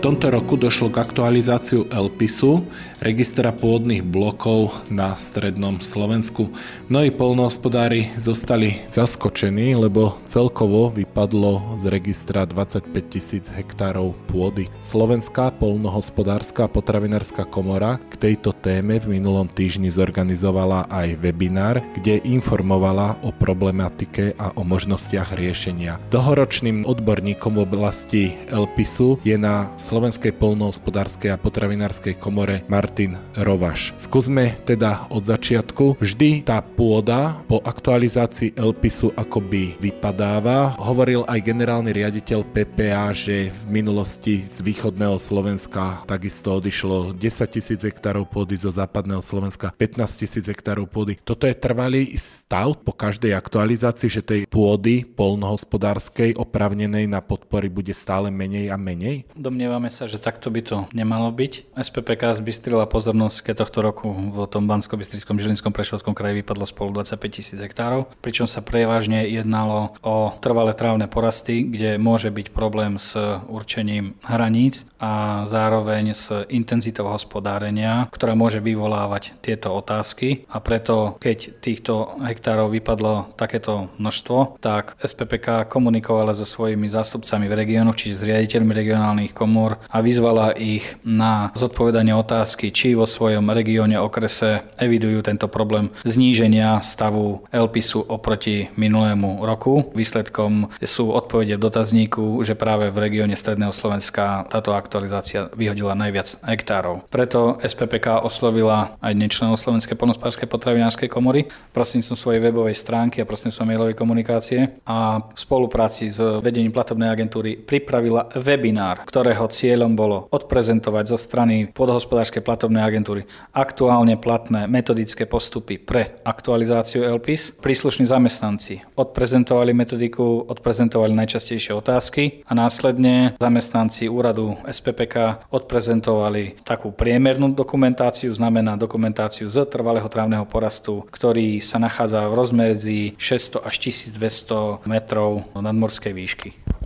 tomto 0.00 0.32
roku 0.32 0.56
došlo 0.56 0.88
k 0.88 1.04
aktualizáciu 1.04 1.84
LPISu, 1.92 2.64
registra 3.04 3.52
pôdnych 3.52 4.00
blokov 4.00 4.72
na 4.88 5.12
strednom 5.12 5.76
Slovensku. 5.84 6.48
Mnohí 6.88 7.12
polnohospodári 7.12 8.08
zostali 8.16 8.80
zaskočení, 8.88 9.76
lebo 9.76 10.16
celkovo 10.24 10.88
vypadlo 10.88 11.76
z 11.84 11.92
registra 11.92 12.48
25 12.48 13.12
tisíc 13.12 13.52
hektárov 13.52 14.16
pôdy. 14.24 14.72
Slovenská 14.80 15.52
polnohospodárska 15.60 16.64
potravinárska 16.72 17.44
komora 17.44 18.00
k 18.08 18.32
tejto 18.32 18.56
téme 18.56 18.96
v 19.04 19.20
minulom 19.20 19.52
týždni 19.52 19.92
zorganizovala 19.92 20.88
aj 20.88 21.20
webinár, 21.20 21.84
kde 22.00 22.24
informovala 22.24 23.20
o 23.20 23.36
problematike 23.36 24.32
a 24.40 24.48
o 24.56 24.64
možnostiach 24.64 25.36
riešenia. 25.36 26.00
Dlhoročným 26.08 26.88
odborníkom 26.88 27.60
v 27.60 27.64
oblasti 27.68 28.22
LPISu 28.48 29.20
je 29.20 29.36
na 29.36 29.68
Slovenskej 29.90 30.38
polnohospodárskej 30.38 31.34
a 31.34 31.40
potravinárskej 31.42 32.14
komore 32.22 32.62
Martin 32.70 33.18
Rovaš. 33.34 33.90
Skúsme 33.98 34.54
teda 34.62 35.10
od 35.10 35.26
začiatku. 35.26 35.98
Vždy 35.98 36.46
tá 36.46 36.62
pôda 36.62 37.42
po 37.50 37.58
aktualizácii 37.58 38.54
LPISu 38.54 39.10
akoby 39.18 39.74
vypadáva. 39.82 40.78
Hovoril 40.78 41.26
aj 41.26 41.42
generálny 41.42 41.90
riaditeľ 41.90 42.46
PPA, 42.54 43.10
že 43.10 43.50
v 43.50 43.82
minulosti 43.82 44.46
z 44.46 44.62
východného 44.62 45.18
Slovenska 45.18 46.06
takisto 46.06 46.62
odišlo 46.62 47.10
10 47.10 47.50
tisíc 47.50 47.82
hektárov 47.82 48.30
pôdy, 48.30 48.54
zo 48.54 48.70
západného 48.70 49.26
Slovenska 49.26 49.74
15 49.74 50.22
tisíc 50.22 50.46
hektárov 50.46 50.86
pôdy. 50.86 51.18
Toto 51.26 51.50
je 51.50 51.58
trvalý 51.58 52.14
stav 52.14 52.78
po 52.78 52.94
každej 52.94 53.34
aktualizácii, 53.34 54.06
že 54.06 54.22
tej 54.22 54.40
pôdy 54.46 55.02
polnohospodárskej 55.02 56.38
opravnenej 56.38 57.10
na 57.10 57.18
podpory 57.18 57.66
bude 57.66 57.90
stále 57.90 58.30
menej 58.30 58.70
a 58.70 58.78
menej? 58.78 59.26
Domnievam 59.34 59.79
Domnievame 59.80 59.96
sa, 59.96 60.12
že 60.12 60.20
takto 60.20 60.52
by 60.52 60.60
to 60.60 60.76
nemalo 60.92 61.32
byť. 61.32 61.72
SPPK 61.72 62.36
zbystrila 62.36 62.84
pozornosť, 62.84 63.48
keď 63.48 63.64
tohto 63.64 63.80
roku 63.80 64.12
v 64.12 64.44
tom 64.44 64.68
Bansko-Bystriskom, 64.68 65.40
Žilinskom, 65.40 65.72
Prešovskom 65.72 66.12
kraji 66.12 66.44
vypadlo 66.44 66.68
spolu 66.68 67.00
25 67.00 67.16
tisíc 67.32 67.56
hektárov, 67.56 68.04
pričom 68.20 68.44
sa 68.44 68.60
prevažne 68.60 69.24
jednalo 69.24 69.96
o 70.04 70.36
trvalé 70.36 70.76
trávne 70.76 71.08
porasty, 71.08 71.64
kde 71.64 71.96
môže 71.96 72.28
byť 72.28 72.52
problém 72.52 73.00
s 73.00 73.16
určením 73.48 74.20
hraníc 74.20 74.84
a 75.00 75.48
zároveň 75.48 76.12
s 76.12 76.28
intenzitou 76.52 77.08
hospodárenia, 77.08 78.04
ktorá 78.12 78.36
môže 78.36 78.60
vyvolávať 78.60 79.32
tieto 79.40 79.72
otázky 79.72 80.44
a 80.52 80.60
preto, 80.60 81.16
keď 81.16 81.56
týchto 81.64 82.20
hektárov 82.20 82.68
vypadlo 82.68 83.32
takéto 83.32 83.88
množstvo, 83.96 84.60
tak 84.60 85.00
SPPK 85.00 85.72
komunikovala 85.72 86.36
so 86.36 86.44
svojimi 86.44 86.84
zástupcami 86.84 87.48
v 87.48 87.56
regiónoch, 87.64 87.96
čiže 87.96 88.20
s 88.20 88.26
riaditeľmi 88.28 88.76
regionálnych 88.76 89.32
komôr 89.32 89.69
komôr 89.70 89.88
a 89.90 89.98
vyzvala 90.02 90.54
ich 90.58 90.98
na 91.06 91.54
zodpovedanie 91.54 92.14
otázky, 92.14 92.74
či 92.74 92.98
vo 92.98 93.06
svojom 93.06 93.50
regióne, 93.50 93.98
okrese 94.02 94.66
evidujú 94.78 95.22
tento 95.22 95.46
problém 95.46 95.94
zníženia 96.02 96.82
stavu 96.82 97.46
LPISu 97.54 98.02
oproti 98.10 98.70
minulému 98.74 99.46
roku. 99.46 99.90
Výsledkom 99.94 100.70
sú 100.82 101.14
odpovede 101.14 101.54
v 101.58 101.64
dotazníku, 101.70 102.42
že 102.42 102.58
práve 102.58 102.90
v 102.90 102.98
regióne 102.98 103.34
Stredného 103.36 103.70
Slovenska 103.70 104.46
táto 104.50 104.74
aktualizácia 104.74 105.50
vyhodila 105.54 105.94
najviac 105.94 106.42
hektárov. 106.46 107.06
Preto 107.12 107.60
SPPK 107.62 108.24
oslovila 108.24 108.98
aj 108.98 109.12
nečlenov 109.14 109.60
Slovenskej 109.60 109.94
polnospárskej 109.98 110.48
potravinárskej 110.48 111.08
komory 111.10 111.46
prostredníctvom 111.74 112.18
svojej 112.18 112.40
webovej 112.40 112.76
stránky 112.78 113.20
a 113.20 113.28
prostredníctvom 113.28 113.68
mailovej 113.68 113.96
komunikácie 113.98 114.80
a 114.88 115.20
v 115.20 115.38
spolupráci 115.38 116.08
s 116.08 116.18
vedením 116.40 116.72
platobnej 116.72 117.12
agentúry 117.12 117.60
pripravila 117.60 118.32
webinár, 118.38 119.04
ktorého 119.04 119.44
cieľom 119.60 119.92
bolo 119.92 120.24
odprezentovať 120.32 121.04
zo 121.12 121.18
strany 121.20 121.68
podhospodárskej 121.68 122.40
platobnej 122.40 122.80
agentúry 122.80 123.28
aktuálne 123.52 124.16
platné 124.16 124.64
metodické 124.64 125.28
postupy 125.28 125.76
pre 125.76 126.16
aktualizáciu 126.24 127.04
LPIS. 127.04 127.60
Príslušní 127.60 128.08
zamestnanci 128.08 128.80
odprezentovali 128.96 129.76
metodiku, 129.76 130.48
odprezentovali 130.48 131.12
najčastejšie 131.12 131.76
otázky 131.76 132.48
a 132.48 132.56
následne 132.56 133.36
zamestnanci 133.36 134.08
úradu 134.08 134.56
SPPK 134.64 135.44
odprezentovali 135.52 136.64
takú 136.64 136.88
priemernú 136.96 137.52
dokumentáciu, 137.52 138.32
znamená 138.32 138.80
dokumentáciu 138.80 139.52
z 139.52 139.68
trvalého 139.68 140.08
trávneho 140.08 140.48
porastu, 140.48 141.04
ktorý 141.12 141.60
sa 141.60 141.76
nachádza 141.76 142.24
v 142.32 142.36
rozmedzi 142.38 143.00
600 143.20 143.68
až 143.68 143.74
1200 144.16 144.88
metrov 144.88 145.44
nadmorskej 145.52 146.12
výšky. 146.16 146.79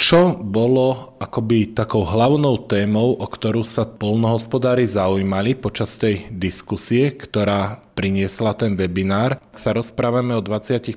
Čo 0.00 0.32
bolo 0.32 1.20
akoby 1.20 1.76
takou 1.76 2.08
hlavnou 2.08 2.64
témou, 2.64 3.20
o 3.20 3.26
ktorú 3.28 3.60
sa 3.68 3.84
polnohospodári 3.84 4.88
zaujímali 4.88 5.52
počas 5.52 6.00
tej 6.00 6.24
diskusie, 6.32 7.12
ktorá 7.12 7.84
priniesla 8.00 8.56
ten 8.56 8.80
webinár. 8.80 9.44
Ak 9.52 9.60
sa 9.60 9.76
rozprávame 9.76 10.32
o 10.32 10.40
25 10.40 10.96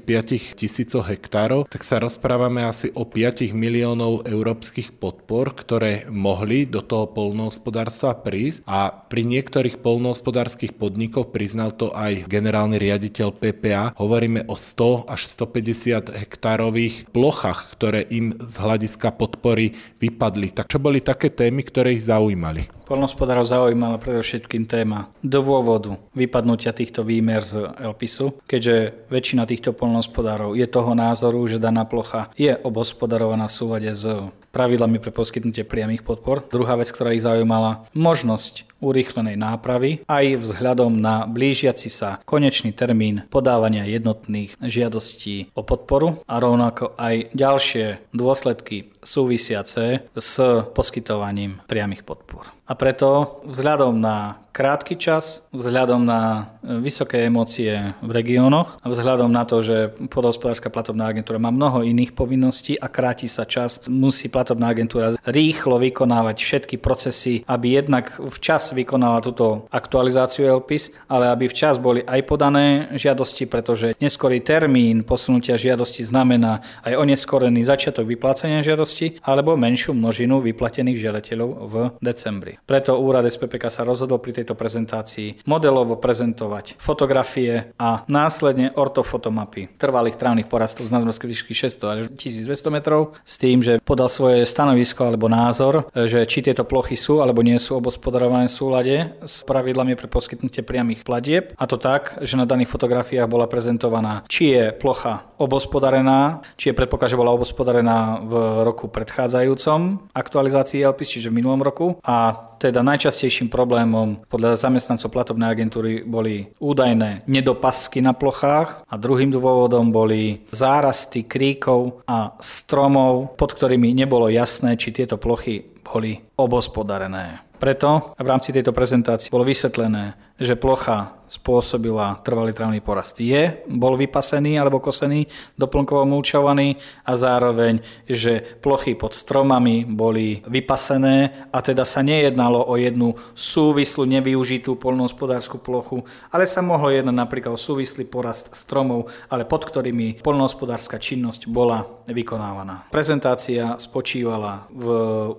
tisícoch 0.55 1.03
hektárov, 1.03 1.67
tak 1.67 1.83
sa 1.83 1.99
rozprávame 1.99 2.63
asi 2.63 2.95
o 2.95 3.03
5 3.03 3.51
miliónov 3.51 4.23
európskych 4.23 4.95
podpor, 4.95 5.51
ktoré 5.51 6.07
mohli 6.07 6.63
do 6.63 6.79
toho 6.79 7.11
polnohospodárstva 7.11 8.15
prísť 8.15 8.63
a 8.63 8.87
pri 8.87 9.27
niektorých 9.27 9.83
polnohospodárskych 9.83 10.79
podnikoch 10.79 11.35
priznal 11.35 11.75
to 11.75 11.91
aj 11.91 12.23
generálny 12.31 12.79
riaditeľ 12.79 13.35
PPA. 13.35 13.91
Hovoríme 13.99 14.47
o 14.47 14.55
100 14.55 15.03
až 15.11 15.27
150 15.27 16.07
hektárových 16.07 17.11
plochách, 17.11 17.75
ktoré 17.75 18.07
im 18.15 18.39
z 18.39 18.55
hľadiska 18.55 19.11
podpory 19.19 19.75
vypadli. 19.99 20.55
Tak 20.55 20.71
čo 20.71 20.79
boli 20.79 21.03
také 21.03 21.27
témy, 21.27 21.67
ktoré 21.67 21.99
ich 21.99 22.07
zaujímali? 22.07 22.71
Polnospodárov 22.93 23.49
zaujímala 23.49 23.97
predovšetkým 23.97 24.69
téma 24.69 25.09
dôvodu 25.25 25.97
vypadnutia 26.13 26.77
týchto 26.77 27.01
výmer 27.01 27.41
z 27.41 27.73
LPISu, 27.81 28.37
keďže 28.45 29.09
väčšina 29.09 29.49
týchto 29.49 29.73
polnospodárov 29.73 30.53
je 30.53 30.69
toho 30.69 30.93
názoru, 30.93 31.41
že 31.49 31.57
daná 31.57 31.89
plocha 31.89 32.29
je 32.37 32.53
obospodarovaná 32.53 33.49
v 33.49 33.57
súvade 33.57 33.89
s 33.97 34.05
pravidlami 34.53 35.01
pre 35.01 35.09
poskytnutie 35.09 35.65
priamých 35.65 36.05
podpor. 36.05 36.45
Druhá 36.45 36.77
vec, 36.77 36.93
ktorá 36.93 37.17
ich 37.17 37.25
zaujímala, 37.25 37.89
možnosť 37.97 38.69
urýchlenej 38.77 39.33
nápravy 39.33 40.05
aj 40.05 40.37
vzhľadom 40.37 40.93
na 41.01 41.25
blížiaci 41.25 41.89
sa 41.89 42.21
konečný 42.29 42.69
termín 42.75 43.25
podávania 43.33 43.89
jednotných 43.89 44.61
žiadostí 44.61 45.49
o 45.57 45.65
podporu 45.65 46.21
a 46.29 46.37
rovnako 46.37 46.93
aj 46.99 47.33
ďalšie 47.33 48.13
dôsledky 48.13 48.93
súvisiace 49.01 50.05
s 50.13 50.33
poskytovaním 50.77 51.63
priamých 51.65 52.05
podpor. 52.05 52.45
A 52.69 52.77
preto 52.77 53.41
vzhľadom 53.49 53.97
na 53.97 54.42
krátky 54.53 55.01
čas, 55.01 55.41
vzhľadom 55.49 56.05
na 56.05 56.53
vysoké 56.61 57.25
emócie 57.25 57.97
v 57.99 58.11
regiónoch 58.13 58.77
a 58.79 58.87
vzhľadom 58.87 59.33
na 59.33 59.43
to, 59.49 59.65
že 59.65 59.97
podhospodárska 60.13 60.69
platobná 60.69 61.09
agentúra 61.09 61.41
má 61.41 61.49
mnoho 61.49 61.81
iných 61.81 62.13
povinností 62.13 62.77
a 62.77 62.87
kráti 62.87 63.25
sa 63.25 63.49
čas, 63.49 63.81
musí 63.89 64.29
platobná 64.29 64.69
agentúra 64.69 65.17
rýchlo 65.25 65.81
vykonávať 65.81 66.37
všetky 66.45 66.75
procesy, 66.77 67.41
aby 67.49 67.81
jednak 67.81 68.13
včas 68.21 68.77
vykonala 68.77 69.25
túto 69.25 69.65
aktualizáciu 69.73 70.45
LPIS, 70.61 70.93
ale 71.09 71.33
aby 71.33 71.49
včas 71.49 71.81
boli 71.81 72.05
aj 72.05 72.21
podané 72.29 72.93
žiadosti, 72.93 73.49
pretože 73.49 73.97
neskorý 73.97 74.45
termín 74.45 75.01
posunutia 75.01 75.57
žiadosti 75.57 76.05
znamená 76.05 76.61
aj 76.85 76.93
oneskorený 77.01 77.65
začiatok 77.65 78.05
vyplácania 78.05 78.61
žiadosti 78.61 79.25
alebo 79.25 79.57
menšiu 79.57 79.97
množinu 79.97 80.45
vyplatených 80.45 81.01
žiadateľov 81.01 81.49
v 81.65 81.75
decembri. 81.97 82.61
Preto 82.69 83.01
úrad 83.01 83.25
SPPK 83.25 83.73
sa 83.73 83.81
rozhodol 83.81 84.21
pri 84.21 84.43
tejto 84.44 84.60
prezentácii 84.60 85.48
modelovo 85.48 85.95
prezentovať 85.95 86.75
fotografie 86.75 87.72
a 87.80 88.04
následne 88.12 88.75
ortofotomapy 88.75 89.80
trvalých 89.80 90.19
trávnych 90.19 90.51
porastov 90.51 90.84
z 90.84 90.92
nadmorskej 90.92 91.31
výšky 91.31 91.56
600 91.56 91.95
až 91.95 92.04
1200 92.19 92.75
metrov 92.75 93.16
s 93.24 93.40
tým, 93.40 93.63
že 93.63 93.80
podal 93.80 94.12
svoje 94.12 94.44
stanovisko 94.44 95.07
alebo 95.07 95.31
názor, 95.31 95.88
že 95.95 96.28
či 96.28 96.44
tieto 96.44 96.68
plochy 96.68 97.00
sú 97.00 97.24
alebo 97.24 97.40
nie 97.40 97.56
sú 97.56 97.80
obospodarované 97.80 98.51
v 98.51 98.57
súlade 98.60 98.95
s 99.24 99.48
pravidlami 99.48 99.95
pre 99.95 100.12
poskytnutie 100.12 100.60
priamých 100.60 101.07
platieb. 101.07 101.56
A 101.56 101.63
to 101.63 101.80
tak, 101.80 102.19
že 102.19 102.36
na 102.36 102.44
daných 102.44 102.68
fotografiách 102.75 103.31
bola 103.31 103.48
prezentovaná, 103.48 104.28
či 104.28 104.51
je 104.51 104.75
plocha 104.75 105.31
obospodarená, 105.40 106.44
či 106.60 106.72
je 106.72 106.78
predpoklad, 106.78 107.16
že 107.16 107.19
bola 107.19 107.31
obospodarená 107.31 108.19
v 108.28 108.34
roku 108.68 108.92
predchádzajúcom 108.92 110.12
aktualizácii 110.12 110.84
LPIS, 110.84 111.19
čiže 111.19 111.31
v 111.31 111.38
minulom 111.40 111.63
roku 111.63 111.95
a 112.04 112.50
teda 112.63 112.80
najčastejším 112.80 113.51
problémom 113.51 114.24
podľa 114.33 114.57
zamestnancov 114.57 115.13
platobnej 115.13 115.45
agentúry 115.53 116.01
boli 116.01 116.50
údajné 116.57 117.30
nedopasky 117.30 118.01
na 118.01 118.18
plochách 118.18 118.81
a 118.89 118.94
druhým 118.97 119.30
dôvodom 119.30 119.94
boli 119.94 120.41
zárasty 120.50 121.30
kríkov 121.30 122.01
a 122.09 122.33
stromov, 122.41 123.38
pod 123.38 123.53
ktorými 123.53 123.94
nebolo 123.94 124.33
jasné, 124.33 124.74
či 124.74 124.89
tieto 124.89 125.21
plochy 125.21 125.62
boli 125.85 126.18
obospodarené. 126.33 127.45
Preto 127.62 128.18
v 128.19 128.27
rámci 128.27 128.51
tejto 128.51 128.75
prezentácie 128.75 129.31
bolo 129.31 129.47
vysvetlené, 129.47 130.18
že 130.35 130.59
plocha 130.59 131.22
spôsobila 131.33 132.21
trvalý 132.21 132.53
trávny 132.53 132.77
porast. 132.77 133.18
Je, 133.18 133.65
bol 133.65 133.97
vypasený 133.97 134.62
alebo 134.62 134.77
kosený, 134.77 135.25
doplnkovo 135.57 136.06
mulčovaný 136.06 136.77
a 137.01 137.18
zároveň, 137.18 137.81
že 138.06 138.62
plochy 138.62 138.94
pod 138.94 139.18
stromami 139.18 139.81
boli 139.89 140.45
vypasené 140.45 141.50
a 141.50 141.57
teda 141.65 141.81
sa 141.89 142.06
nejednalo 142.06 142.62
o 142.62 142.77
jednu 142.77 143.18
súvislú 143.33 144.06
nevyužitú 144.06 144.77
polnohospodárskú 144.77 145.57
plochu, 145.57 146.06
ale 146.30 146.45
sa 146.45 146.62
mohlo 146.62 146.94
jednať 146.94 147.15
napríklad 147.18 147.57
o 147.57 147.59
súvislý 147.59 148.06
porast 148.06 148.53
stromov, 148.53 149.09
ale 149.33 149.50
pod 149.50 149.65
ktorými 149.65 150.21
polnohospodárska 150.21 151.01
činnosť 151.01 151.50
bola 151.50 151.81
vykonávaná. 152.06 152.94
Prezentácia 152.94 153.80
spočívala 153.81 154.69
v 154.69 154.85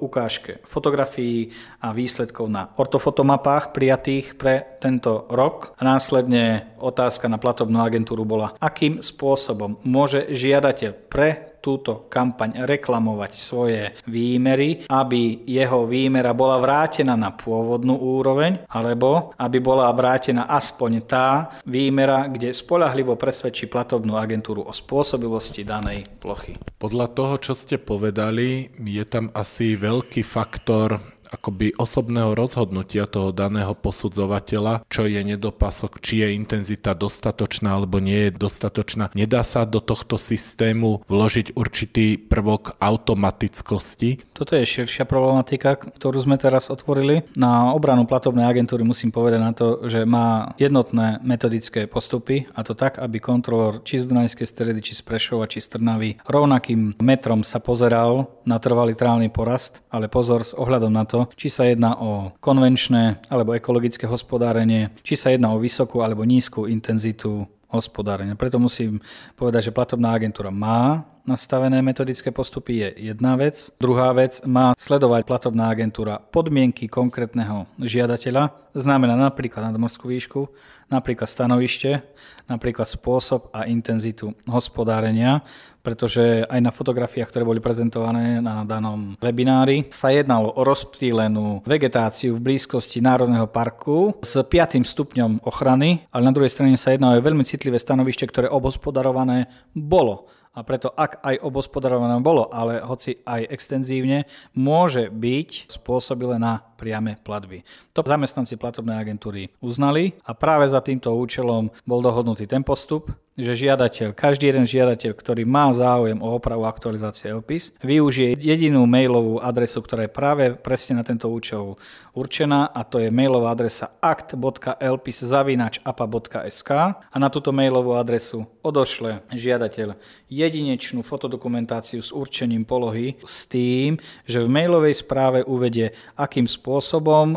ukážke 0.02 0.64
fotografií 0.66 1.54
a 1.78 1.94
výsledkov 1.94 2.50
na 2.50 2.72
ortofotomapách 2.74 3.70
prijatých 3.76 4.34
pre 4.34 4.80
tento 4.80 5.28
rok. 5.28 5.76
Následne 5.84 6.72
otázka 6.80 7.28
na 7.28 7.36
platobnú 7.36 7.84
agentúru 7.84 8.24
bola, 8.24 8.56
akým 8.56 9.04
spôsobom 9.04 9.76
môže 9.84 10.32
žiadateľ 10.32 10.90
pre 11.12 11.54
túto 11.64 12.04
kampaň 12.12 12.60
reklamovať 12.68 13.32
svoje 13.32 13.96
výmery, 14.04 14.84
aby 14.84 15.48
jeho 15.48 15.88
výmera 15.88 16.36
bola 16.36 16.60
vrátená 16.60 17.16
na 17.16 17.32
pôvodnú 17.32 17.96
úroveň, 17.96 18.68
alebo 18.68 19.32
aby 19.40 19.64
bola 19.64 19.88
vrátená 19.88 20.44
aspoň 20.44 20.92
tá 21.08 21.56
výmera, 21.64 22.28
kde 22.28 22.52
spolahlivo 22.52 23.16
presvedčí 23.16 23.64
platobnú 23.68 24.20
agentúru 24.20 24.60
o 24.68 24.72
spôsobilosti 24.76 25.64
danej 25.64 26.04
plochy. 26.20 26.60
Podľa 26.76 27.06
toho, 27.16 27.34
čo 27.40 27.56
ste 27.56 27.80
povedali, 27.80 28.68
je 28.76 29.04
tam 29.08 29.32
asi 29.32 29.80
veľký 29.80 30.20
faktor 30.20 31.13
akoby 31.34 31.74
osobného 31.74 32.32
rozhodnutia 32.32 33.10
toho 33.10 33.34
daného 33.34 33.74
posudzovateľa, 33.74 34.86
čo 34.88 35.10
je 35.10 35.20
nedopasok, 35.20 35.98
či 35.98 36.22
je 36.22 36.28
intenzita 36.38 36.94
dostatočná 36.94 37.74
alebo 37.74 37.98
nie 37.98 38.30
je 38.30 38.38
dostatočná. 38.38 39.10
Nedá 39.18 39.42
sa 39.42 39.66
do 39.66 39.82
tohto 39.82 40.16
systému 40.16 41.02
vložiť 41.10 41.58
určitý 41.58 42.16
prvok 42.16 42.78
automatickosti. 42.78 44.22
Toto 44.30 44.54
je 44.54 44.64
širšia 44.64 45.04
problematika, 45.04 45.74
ktorú 45.74 46.22
sme 46.22 46.38
teraz 46.38 46.70
otvorili. 46.70 47.26
Na 47.34 47.74
obranu 47.74 48.06
platobnej 48.06 48.46
agentúry 48.46 48.86
musím 48.86 49.10
povedať 49.10 49.40
na 49.42 49.52
to, 49.52 49.84
že 49.90 50.06
má 50.06 50.54
jednotné 50.56 51.18
metodické 51.20 51.90
postupy 51.90 52.46
a 52.54 52.62
to 52.62 52.78
tak, 52.78 53.02
aby 53.02 53.18
kontrolor 53.18 53.82
či 53.82 53.98
z 54.00 54.08
Dunajskej 54.08 54.46
stredy, 54.46 54.80
či 54.80 54.94
z 54.94 55.02
Prešova, 55.02 55.50
či 55.50 55.58
z 55.58 55.76
Trnavy 55.76 56.22
rovnakým 56.28 56.96
metrom 57.02 57.42
sa 57.42 57.58
pozeral 57.58 58.30
na 58.44 58.60
trvalý 58.60 58.92
trávny 58.94 59.32
porast, 59.32 59.80
ale 59.88 60.06
pozor 60.06 60.44
s 60.44 60.52
ohľadom 60.54 60.92
na 60.92 61.04
to, 61.08 61.23
či 61.32 61.48
sa 61.48 61.64
jedná 61.64 61.96
o 61.96 62.36
konvenčné 62.44 63.24
alebo 63.32 63.56
ekologické 63.56 64.04
hospodárenie, 64.04 64.92
či 65.00 65.16
sa 65.16 65.32
jedná 65.32 65.56
o 65.56 65.62
vysokú 65.62 66.04
alebo 66.04 66.28
nízku 66.28 66.68
intenzitu 66.68 67.48
hospodárenia. 67.72 68.36
Preto 68.36 68.60
musím 68.60 69.00
povedať, 69.34 69.70
že 69.70 69.76
platobná 69.76 70.12
agentúra 70.14 70.52
má 70.52 71.13
nastavené 71.24 71.80
metodické 71.80 72.30
postupy 72.30 72.72
je 72.84 72.88
jedna 73.12 73.36
vec. 73.36 73.72
Druhá 73.80 74.12
vec 74.12 74.44
má 74.44 74.76
sledovať 74.76 75.24
platobná 75.24 75.72
agentúra 75.72 76.20
podmienky 76.20 76.86
konkrétneho 76.88 77.64
žiadateľa, 77.80 78.52
znamená 78.76 79.16
napríklad 79.16 79.72
nadmorskú 79.72 80.12
výšku, 80.12 80.46
napríklad 80.92 81.26
stanovište, 81.26 82.04
napríklad 82.44 82.84
spôsob 82.84 83.48
a 83.56 83.64
intenzitu 83.64 84.36
hospodárenia, 84.44 85.40
pretože 85.84 86.48
aj 86.48 86.60
na 86.64 86.72
fotografiách, 86.72 87.28
ktoré 87.28 87.44
boli 87.44 87.60
prezentované 87.60 88.40
na 88.40 88.64
danom 88.64 89.16
webinári, 89.20 89.84
sa 89.92 90.08
jednalo 90.08 90.48
o 90.56 90.64
rozptýlenú 90.64 91.60
vegetáciu 91.68 92.36
v 92.36 92.52
blízkosti 92.52 93.04
Národného 93.04 93.44
parku 93.52 94.16
s 94.24 94.32
5. 94.40 94.80
stupňom 94.80 95.44
ochrany, 95.44 96.08
ale 96.08 96.22
na 96.24 96.32
druhej 96.32 96.52
strane 96.52 96.80
sa 96.80 96.92
jednalo 96.92 97.20
o 97.20 97.24
veľmi 97.24 97.44
citlivé 97.44 97.76
stanovište, 97.76 98.24
ktoré 98.28 98.48
obospodarované 98.48 99.48
bolo 99.76 100.28
a 100.54 100.60
preto 100.62 100.94
ak 100.94 101.18
aj 101.26 101.42
obospodarované 101.42 102.22
bolo, 102.22 102.46
ale 102.54 102.78
hoci 102.78 103.18
aj 103.26 103.50
extenzívne, 103.50 104.30
môže 104.54 105.10
byť 105.10 105.74
spôsobilé 105.74 106.38
na 106.38 106.62
priame 106.84 107.16
platby. 107.24 107.64
To 107.96 108.04
zamestnanci 108.04 108.60
platobnej 108.60 109.00
agentúry 109.00 109.48
uznali 109.64 110.12
a 110.28 110.36
práve 110.36 110.68
za 110.68 110.84
týmto 110.84 111.08
účelom 111.16 111.72
bol 111.88 112.04
dohodnutý 112.04 112.44
ten 112.44 112.60
postup, 112.60 113.08
že 113.34 113.66
žiadateľ, 113.66 114.14
každý 114.14 114.46
jeden 114.46 114.62
žiadateľ, 114.62 115.10
ktorý 115.10 115.42
má 115.42 115.66
záujem 115.74 116.22
o 116.22 116.38
opravu 116.38 116.70
aktualizácie 116.70 117.34
LPIS, 117.34 117.74
využije 117.82 118.38
jedinú 118.38 118.86
mailovú 118.86 119.42
adresu, 119.42 119.82
ktorá 119.82 120.06
je 120.06 120.14
práve 120.14 120.54
presne 120.54 121.02
na 121.02 121.04
tento 121.08 121.26
účel 121.26 121.74
určená 122.14 122.70
a 122.70 122.86
to 122.86 123.02
je 123.02 123.10
mailová 123.10 123.50
adresa 123.50 123.90
act.lpis.apa.sk 123.98 126.70
a 126.94 127.16
na 127.18 127.26
túto 127.26 127.50
mailovú 127.50 127.98
adresu 127.98 128.46
odošle 128.62 129.26
žiadateľ 129.34 129.98
jedinečnú 130.30 131.02
fotodokumentáciu 131.02 132.06
s 132.06 132.14
určením 132.14 132.62
polohy 132.62 133.18
s 133.26 133.50
tým, 133.50 133.98
že 134.30 134.46
v 134.46 134.48
mailovej 134.50 135.02
správe 135.02 135.42
uvedie, 135.42 135.90
akým 136.14 136.46
spôsobom 136.46 136.73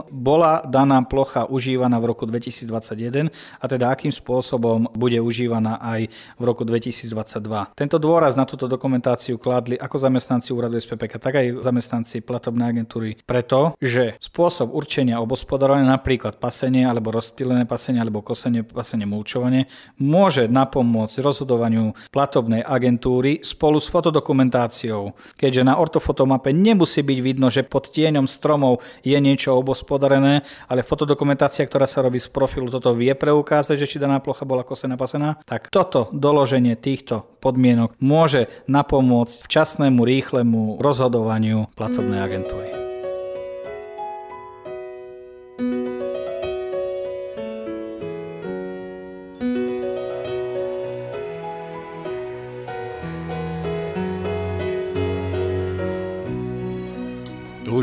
bola 0.07 0.63
daná 0.63 1.03
plocha 1.03 1.49
užívaná 1.49 1.99
v 1.99 2.05
roku 2.13 2.23
2021 2.23 3.27
a 3.33 3.65
teda 3.67 3.91
akým 3.91 4.13
spôsobom 4.13 4.87
bude 4.95 5.19
užívaná 5.19 5.81
aj 5.81 6.07
v 6.39 6.43
roku 6.45 6.63
2022. 6.63 7.75
Tento 7.75 7.97
dôraz 7.99 8.39
na 8.39 8.47
túto 8.47 8.69
dokumentáciu 8.69 9.41
kladli 9.41 9.75
ako 9.75 9.97
zamestnanci 9.97 10.53
úradu 10.53 10.77
SPPK, 10.79 11.19
tak 11.19 11.33
aj 11.41 11.65
zamestnanci 11.65 12.21
platobnej 12.21 12.71
agentúry, 12.71 13.17
preto, 13.25 13.73
že 13.81 14.15
spôsob 14.21 14.71
určenia 14.71 15.19
obospodarovania, 15.19 15.89
napríklad 15.89 16.37
pasenie 16.37 16.85
alebo 16.85 17.11
rozptýlené 17.11 17.65
pasenie 17.65 17.99
alebo 17.99 18.21
kosenie, 18.21 18.61
pasenie, 18.61 19.09
mulčovanie, 19.09 19.65
môže 19.97 20.45
napomôcť 20.45 21.19
rozhodovaniu 21.19 21.97
platobnej 22.13 22.61
agentúry 22.61 23.41
spolu 23.41 23.81
s 23.81 23.89
fotodokumentáciou, 23.89 25.17
keďže 25.33 25.65
na 25.65 25.75
ortofotomape 25.81 26.53
nemusí 26.53 27.01
byť 27.01 27.19
vidno, 27.19 27.49
že 27.49 27.65
pod 27.65 27.89
tieňom 27.89 28.29
stromov 28.29 28.85
je 29.01 29.16
niečo 29.19 29.57
obospodarené, 29.59 30.47
ale 30.71 30.87
fotodokumentácia, 30.87 31.65
ktorá 31.67 31.85
sa 31.85 32.01
robí 32.01 32.17
z 32.17 32.31
profilu, 32.31 32.71
toto 32.71 32.95
vie 32.95 33.11
preukázať, 33.11 33.75
že 33.75 33.89
či 33.89 33.97
daná 34.01 34.23
plocha 34.23 34.47
bola 34.47 34.63
kosená, 34.63 34.95
pasená, 34.95 35.41
tak 35.43 35.69
toto 35.69 36.07
doloženie 36.15 36.79
týchto 36.79 37.27
podmienok 37.43 37.97
môže 37.99 38.47
napomôcť 38.71 39.43
včasnému, 39.43 40.01
rýchlemu 40.01 40.79
rozhodovaniu 40.79 41.69
platobnej 41.75 42.23
agentúry. 42.23 42.86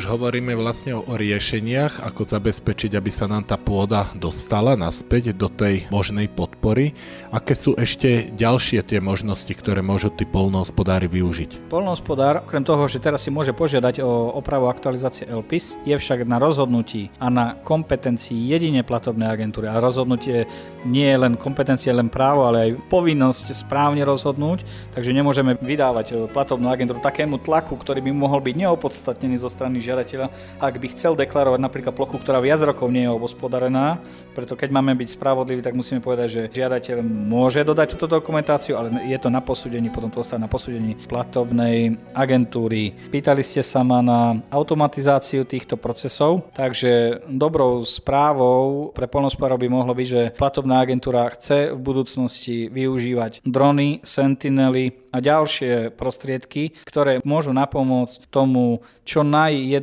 Už 0.04 0.20
hovoríme 0.20 0.52
vlastne 0.52 1.00
o, 1.00 1.00
riešeniach, 1.00 2.04
ako 2.04 2.28
zabezpečiť, 2.28 2.92
aby 2.92 3.08
sa 3.08 3.24
nám 3.24 3.48
tá 3.48 3.56
pôda 3.56 4.12
dostala 4.12 4.76
naspäť 4.76 5.32
do 5.32 5.48
tej 5.48 5.88
možnej 5.88 6.28
podpory. 6.28 6.92
Aké 7.32 7.56
sú 7.56 7.72
ešte 7.72 8.28
ďalšie 8.36 8.84
tie 8.84 9.00
možnosti, 9.00 9.48
ktoré 9.48 9.80
môžu 9.80 10.12
tí 10.12 10.28
polnohospodári 10.28 11.08
využiť? 11.08 11.72
Polnohospodár, 11.72 12.44
okrem 12.44 12.60
toho, 12.60 12.84
že 12.84 13.00
teraz 13.00 13.24
si 13.24 13.32
môže 13.32 13.56
požiadať 13.56 14.04
o 14.04 14.36
opravu 14.36 14.68
aktualizácie 14.68 15.24
LPIS, 15.24 15.80
je 15.88 15.96
však 15.96 16.28
na 16.28 16.36
rozhodnutí 16.36 17.08
a 17.16 17.32
na 17.32 17.56
kompetencii 17.64 18.36
jedine 18.52 18.84
platobnej 18.84 19.32
agentúry. 19.32 19.72
A 19.72 19.80
rozhodnutie 19.80 20.44
nie 20.84 21.08
je 21.08 21.16
len 21.16 21.40
kompetencie, 21.40 21.88
len 21.88 22.12
právo, 22.12 22.44
ale 22.44 22.58
aj 22.60 22.92
povinnosť 22.92 23.56
správne 23.56 24.04
rozhodnúť, 24.04 24.68
takže 24.92 25.16
nemôžeme 25.16 25.56
vydávať 25.56 26.28
platobnú 26.28 26.68
agentúru 26.68 27.00
takému 27.00 27.40
tlaku, 27.40 27.80
ktorý 27.80 28.04
by 28.04 28.12
mohol 28.12 28.44
byť 28.44 28.68
neopodstatnený 28.68 29.40
zo 29.40 29.48
strany 29.48 29.80
žiadateľa, 29.94 30.26
ak 30.58 30.74
by 30.82 30.86
chcel 30.90 31.14
deklarovať 31.14 31.60
napríklad 31.62 31.94
plochu, 31.94 32.18
ktorá 32.18 32.42
viac 32.42 32.58
rokov 32.66 32.90
nie 32.90 33.06
je 33.06 33.14
obospodarená. 33.14 34.02
Preto 34.34 34.58
keď 34.58 34.74
máme 34.74 34.98
byť 34.98 35.14
spravodliví, 35.14 35.62
tak 35.62 35.78
musíme 35.78 36.02
povedať, 36.02 36.28
že 36.28 36.42
žiadateľ 36.50 37.06
môže 37.06 37.62
dodať 37.62 37.94
túto 37.94 38.10
dokumentáciu, 38.10 38.74
ale 38.74 39.06
je 39.06 39.18
to 39.22 39.30
na 39.30 39.38
posúdení, 39.38 39.86
potom 39.94 40.10
to 40.10 40.26
sa 40.26 40.34
na 40.34 40.50
posúdení 40.50 40.98
platobnej 41.06 41.94
agentúry. 42.10 42.90
Pýtali 43.14 43.46
ste 43.46 43.62
sa 43.62 43.86
ma 43.86 44.02
na 44.02 44.42
automatizáciu 44.50 45.46
týchto 45.46 45.78
procesov, 45.78 46.50
takže 46.58 47.22
dobrou 47.30 47.86
správou 47.86 48.90
pre 48.90 49.06
polnospodárov 49.06 49.62
by 49.62 49.68
mohlo 49.70 49.94
byť, 49.94 50.08
že 50.10 50.22
platobná 50.34 50.82
agentúra 50.82 51.30
chce 51.30 51.70
v 51.70 51.78
budúcnosti 51.78 52.66
využívať 52.66 53.46
drony, 53.46 54.02
sentinely 54.02 55.04
a 55.14 55.22
ďalšie 55.22 55.94
prostriedky, 55.94 56.74
ktoré 56.82 57.22
môžu 57.22 57.54
napomôcť 57.54 58.26
tomu 58.34 58.82
čo 59.04 59.22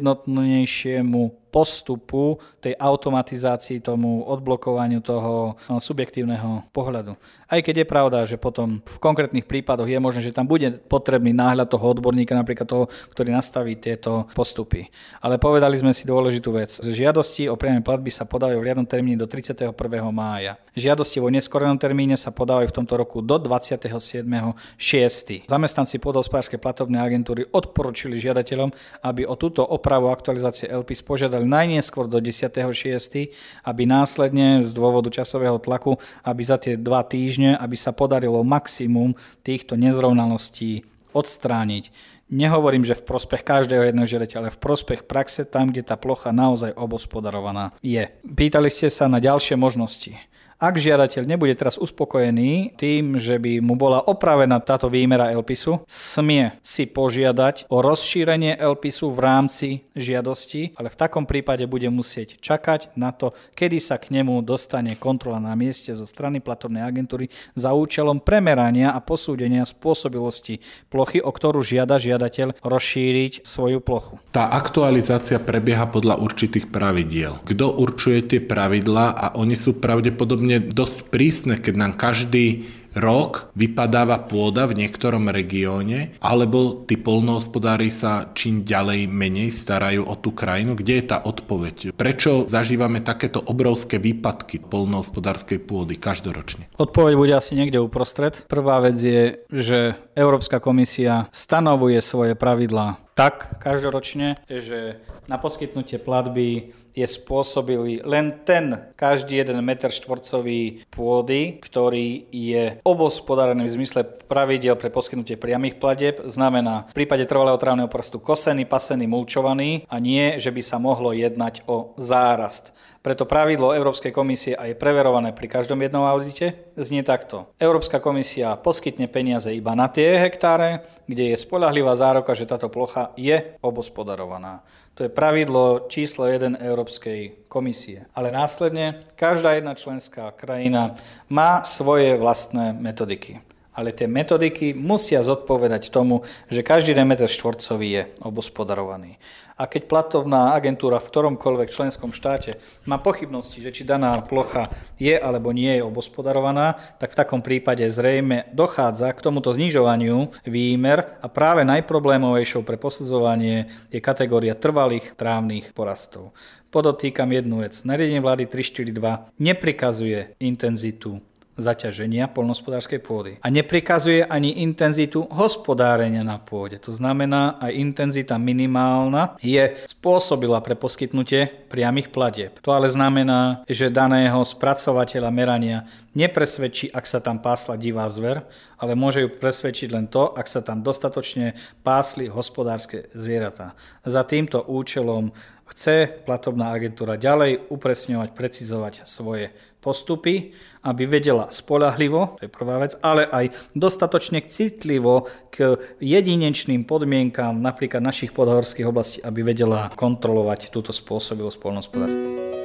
ujednotnienie 0.01 0.67
się 0.67 1.03
mu 1.03 1.40
postupu, 1.51 2.39
tej 2.63 2.79
automatizácii, 2.79 3.83
tomu 3.83 4.23
odblokovaniu 4.23 5.03
toho 5.03 5.59
no, 5.67 5.83
subjektívneho 5.83 6.63
pohľadu. 6.71 7.19
Aj 7.51 7.59
keď 7.59 7.83
je 7.83 7.91
pravda, 7.91 8.23
že 8.23 8.39
potom 8.39 8.79
v 8.79 8.97
konkrétnych 9.03 9.43
prípadoch 9.43 9.83
je 9.83 9.99
možné, 9.99 10.23
že 10.23 10.31
tam 10.31 10.47
bude 10.47 10.71
potrebný 10.87 11.35
náhľad 11.35 11.67
toho 11.67 11.91
odborníka, 11.91 12.31
napríklad 12.31 12.63
toho, 12.63 12.87
ktorý 13.11 13.35
nastaví 13.35 13.75
tieto 13.75 14.31
postupy. 14.31 14.87
Ale 15.19 15.35
povedali 15.35 15.75
sme 15.75 15.91
si 15.91 16.07
dôležitú 16.07 16.55
vec. 16.55 16.79
Žiadosti 16.79 17.51
o 17.51 17.59
priame 17.59 17.83
platby 17.83 18.07
sa 18.07 18.23
podávajú 18.23 18.55
v 18.55 18.71
riadnom 18.71 18.87
termíne 18.87 19.19
do 19.19 19.27
31. 19.27 19.67
mája. 20.15 20.55
Žiadosti 20.71 21.19
vo 21.19 21.27
neskorenom 21.27 21.75
termíne 21.75 22.15
sa 22.15 22.31
podávajú 22.31 22.71
v 22.71 22.75
tomto 22.79 22.95
roku 22.95 23.19
do 23.19 23.35
27.6. 23.35 25.51
Zamestnanci 25.51 25.99
podhospodárskej 25.99 26.55
platobnej 26.55 27.03
agentúry 27.03 27.43
odporučili 27.51 28.15
žiadateľom, 28.15 28.71
aby 29.03 29.27
o 29.27 29.35
túto 29.35 29.67
opravu 29.67 30.07
aktualizácie 30.07 30.71
LPIS 30.71 31.03
požiadali 31.03 31.40
najnieskôr 31.45 32.09
do 32.09 32.17
10.6., 32.17 33.31
aby 33.65 33.81
následne 33.85 34.61
z 34.65 34.71
dôvodu 34.73 35.09
časového 35.09 35.61
tlaku, 35.61 35.97
aby 36.21 36.41
za 36.41 36.57
tie 36.57 36.77
dva 36.77 37.05
týždne, 37.05 37.57
aby 37.57 37.75
sa 37.77 37.93
podarilo 37.93 38.41
maximum 38.45 39.13
týchto 39.45 39.77
nezrovnalostí 39.77 40.85
odstrániť. 41.11 41.91
Nehovorím, 42.31 42.87
že 42.87 42.95
v 42.95 43.03
prospech 43.03 43.43
každého 43.43 43.91
jedného 43.91 44.07
žiadateľa, 44.07 44.39
ale 44.47 44.55
v 44.55 44.63
prospech 44.63 45.03
praxe 45.03 45.43
tam, 45.43 45.67
kde 45.67 45.83
tá 45.83 45.99
plocha 45.99 46.31
naozaj 46.31 46.71
obospodarovaná 46.79 47.75
je. 47.83 48.07
Pýtali 48.23 48.71
ste 48.71 48.87
sa 48.87 49.11
na 49.11 49.19
ďalšie 49.19 49.59
možnosti. 49.59 50.15
Ak 50.61 50.77
žiadateľ 50.77 51.25
nebude 51.25 51.57
teraz 51.57 51.81
uspokojený 51.81 52.77
tým, 52.77 53.17
že 53.17 53.41
by 53.41 53.65
mu 53.65 53.73
bola 53.73 53.97
opravená 54.05 54.61
táto 54.61 54.93
výmera 54.93 55.33
LPISu, 55.33 55.81
smie 55.89 56.53
si 56.61 56.85
požiadať 56.85 57.65
o 57.73 57.81
rozšírenie 57.81 58.61
LPISu 58.61 59.09
v 59.09 59.19
rámci 59.25 59.67
žiadosti, 59.97 60.77
ale 60.77 60.93
v 60.93 60.99
takom 61.01 61.25
prípade 61.25 61.65
bude 61.65 61.89
musieť 61.89 62.37
čakať 62.37 62.93
na 62.93 63.09
to, 63.09 63.33
kedy 63.57 63.81
sa 63.81 63.97
k 63.97 64.13
nemu 64.13 64.45
dostane 64.45 64.93
kontrola 65.01 65.41
na 65.41 65.57
mieste 65.57 65.97
zo 65.97 66.05
strany 66.05 66.45
platobnej 66.45 66.85
agentúry 66.85 67.33
za 67.57 67.73
účelom 67.73 68.21
premerania 68.21 68.93
a 68.93 69.01
posúdenia 69.01 69.65
spôsobilosti 69.65 70.61
plochy, 70.93 71.25
o 71.25 71.33
ktorú 71.33 71.65
žiada 71.65 71.97
žiadateľ 71.97 72.61
rozšíriť 72.61 73.41
svoju 73.41 73.81
plochu. 73.81 74.21
Tá 74.29 74.45
aktualizácia 74.53 75.41
prebieha 75.41 75.89
podľa 75.89 76.21
určitých 76.21 76.69
pravidiel. 76.69 77.41
Kto 77.49 77.81
určuje 77.81 78.29
tie 78.29 78.41
pravidlá 78.45 79.17
a 79.17 79.25
oni 79.33 79.57
sú 79.57 79.81
pravdepodobne 79.81 80.50
mne 80.51 80.67
dosť 80.67 80.97
prísne, 81.07 81.55
keď 81.55 81.73
nám 81.79 81.93
každý 81.95 82.67
rok 82.91 83.55
vypadáva 83.55 84.27
pôda 84.27 84.67
v 84.67 84.83
niektorom 84.83 85.31
regióne, 85.31 86.11
alebo 86.19 86.83
tí 86.83 86.99
polnohospodári 86.99 87.87
sa 87.87 88.35
čím 88.35 88.67
ďalej 88.67 89.07
menej 89.07 89.47
starajú 89.47 90.03
o 90.03 90.19
tú 90.19 90.35
krajinu? 90.35 90.75
Kde 90.75 90.99
je 90.99 91.05
tá 91.07 91.23
odpoveď? 91.23 91.95
Prečo 91.95 92.51
zažívame 92.51 92.99
takéto 92.99 93.39
obrovské 93.39 93.95
výpadky 93.95 94.67
polnohospodárskej 94.67 95.63
pôdy 95.63 95.95
každoročne? 95.95 96.67
Odpoveď 96.75 97.13
bude 97.15 97.31
asi 97.31 97.55
niekde 97.55 97.79
uprostred. 97.79 98.43
Prvá 98.51 98.83
vec 98.83 98.99
je, 98.99 99.39
že 99.47 99.95
Európska 100.11 100.59
komisia 100.59 101.31
stanovuje 101.31 102.03
svoje 102.03 102.35
pravidlá 102.35 102.99
tak 103.13 103.59
každoročne, 103.59 104.39
že 104.47 105.03
na 105.27 105.37
poskytnutie 105.37 105.99
platby 105.99 106.73
je 106.91 107.07
spôsobili 107.07 108.03
len 108.03 108.43
ten 108.43 108.91
každý 108.99 109.39
jeden 109.39 109.63
meter 109.63 109.87
štvorcový 109.87 110.83
pôdy, 110.91 111.55
ktorý 111.63 112.27
je 112.27 112.83
obospodárený 112.83 113.63
v 113.67 113.75
zmysle 113.79 114.01
pravidel 114.27 114.75
pre 114.75 114.91
poskytnutie 114.91 115.39
priamých 115.39 115.79
pladeb. 115.79 116.19
Znamená 116.27 116.91
v 116.91 117.03
prípade 117.03 117.23
trvalého 117.27 117.55
trávneho 117.55 117.87
prstu 117.87 118.19
kosený, 118.19 118.67
pasený, 118.67 119.07
mulčovaný 119.07 119.87
a 119.87 119.95
nie, 120.03 120.35
že 120.35 120.51
by 120.51 120.61
sa 120.63 120.83
mohlo 120.83 121.15
jednať 121.15 121.63
o 121.71 121.95
zárast. 121.95 122.75
Preto 123.01 123.25
pravidlo 123.25 123.73
Európskej 123.73 124.13
komisie 124.13 124.53
a 124.53 124.69
je 124.69 124.77
preverované 124.77 125.33
pri 125.33 125.49
každom 125.49 125.81
jednom 125.81 126.05
audite 126.05 126.69
znie 126.77 127.01
takto. 127.01 127.49
Európska 127.57 127.97
komisia 127.97 128.53
poskytne 128.61 129.09
peniaze 129.09 129.49
iba 129.49 129.73
na 129.73 129.89
tie 129.89 130.21
hektáre, 130.21 130.85
kde 131.09 131.33
je 131.33 131.41
spolahlivá 131.41 131.97
zároka, 131.97 132.37
že 132.37 132.45
táto 132.45 132.69
plocha 132.69 133.09
je 133.17 133.57
obospodarovaná. 133.65 134.61
To 134.93 135.01
je 135.01 135.09
pravidlo 135.09 135.89
číslo 135.89 136.29
1 136.29 136.61
Európskej 136.61 137.49
komisie. 137.49 138.05
Ale 138.13 138.29
následne 138.29 139.01
každá 139.17 139.57
jedna 139.57 139.73
členská 139.73 140.29
krajina 140.37 140.93
má 141.25 141.65
svoje 141.65 142.13
vlastné 142.21 142.69
metodiky 142.77 143.41
ale 143.81 143.97
tie 143.97 144.05
metodiky 144.05 144.77
musia 144.77 145.25
zodpovedať 145.25 145.89
tomu, 145.89 146.21
že 146.53 146.61
každý 146.61 146.93
meter 147.01 147.25
štvorcový 147.25 147.87
je 147.89 148.03
obospodarovaný. 148.21 149.17
A 149.61 149.69
keď 149.69 149.85
platobná 149.85 150.57
agentúra 150.57 150.97
v 150.97 151.05
ktoromkoľvek 151.05 151.69
členskom 151.69 152.09
štáte 152.09 152.57
má 152.89 152.97
pochybnosti, 152.97 153.61
že 153.61 153.69
či 153.69 153.85
daná 153.85 154.17
plocha 154.25 154.65
je 154.97 155.13
alebo 155.13 155.53
nie 155.53 155.77
je 155.77 155.85
obospodarovaná, 155.85 156.97
tak 156.97 157.13
v 157.13 157.19
takom 157.21 157.41
prípade 157.45 157.85
zrejme 157.85 158.49
dochádza 158.57 159.13
k 159.13 159.21
tomuto 159.21 159.53
znižovaniu 159.53 160.33
výmer 160.49 161.21
a 161.21 161.29
práve 161.29 161.61
najproblémovejšou 161.61 162.65
pre 162.65 162.81
posudzovanie 162.81 163.69
je 163.93 164.01
kategória 164.01 164.57
trvalých 164.57 165.13
trávnych 165.13 165.77
porastov. 165.77 166.33
Podotýkam 166.73 167.29
jednu 167.29 167.61
vec. 167.61 167.77
Nariadenie 167.85 168.23
vlády 168.23 168.49
342 168.49 169.37
neprikazuje 169.37 170.39
intenzitu 170.41 171.21
zaťaženia 171.61 172.27
polnospodárskej 172.33 172.99
pôdy. 172.99 173.31
A 173.39 173.47
neprikazuje 173.53 174.25
ani 174.25 174.65
intenzitu 174.65 175.29
hospodárenia 175.29 176.25
na 176.25 176.41
pôde. 176.41 176.81
To 176.81 176.91
znamená, 176.91 177.61
aj 177.61 177.77
intenzita 177.77 178.35
minimálna 178.41 179.37
je 179.39 179.77
spôsobila 179.85 180.59
pre 180.65 180.73
poskytnutie 180.73 181.69
priamých 181.69 182.09
platieb. 182.09 182.57
To 182.65 182.73
ale 182.73 182.89
znamená, 182.89 183.63
že 183.69 183.93
daného 183.93 184.41
spracovateľa 184.41 185.29
merania 185.29 185.85
nepresvedčí, 186.17 186.91
ak 186.91 187.07
sa 187.07 187.23
tam 187.23 187.39
pásla 187.39 187.79
divá 187.79 188.09
zver, 188.11 188.43
ale 188.75 188.97
môže 188.97 189.23
ju 189.23 189.29
presvedčiť 189.31 189.89
len 189.93 190.09
to, 190.09 190.33
ak 190.35 190.49
sa 190.49 190.59
tam 190.59 190.83
dostatočne 190.83 191.55
pásli 191.85 192.27
hospodárske 192.27 193.07
zvieratá. 193.15 193.77
Za 194.03 194.25
týmto 194.27 194.65
účelom 194.65 195.31
chce 195.71 196.11
platobná 196.27 196.75
agentúra 196.75 197.15
ďalej 197.15 197.71
upresňovať, 197.71 198.29
precizovať 198.35 198.93
svoje 199.07 199.55
postupy, 199.81 200.53
aby 200.85 201.09
vedela 201.09 201.49
spolahlivo, 201.49 202.37
to 202.37 202.45
je 202.45 202.53
prvá 202.53 202.77
vec, 202.77 202.93
ale 203.01 203.25
aj 203.25 203.73
dostatočne 203.73 204.45
citlivo 204.45 205.25
k 205.49 205.77
jedinečným 205.97 206.85
podmienkám 206.85 207.57
napríklad 207.57 208.01
našich 208.01 208.29
podhorských 208.31 208.85
oblastí, 208.85 209.17
aby 209.25 209.41
vedela 209.41 209.89
kontrolovať 209.93 210.69
túto 210.69 210.93
spôsobilosť 210.93 211.57
polnospodárstva. 211.57 212.60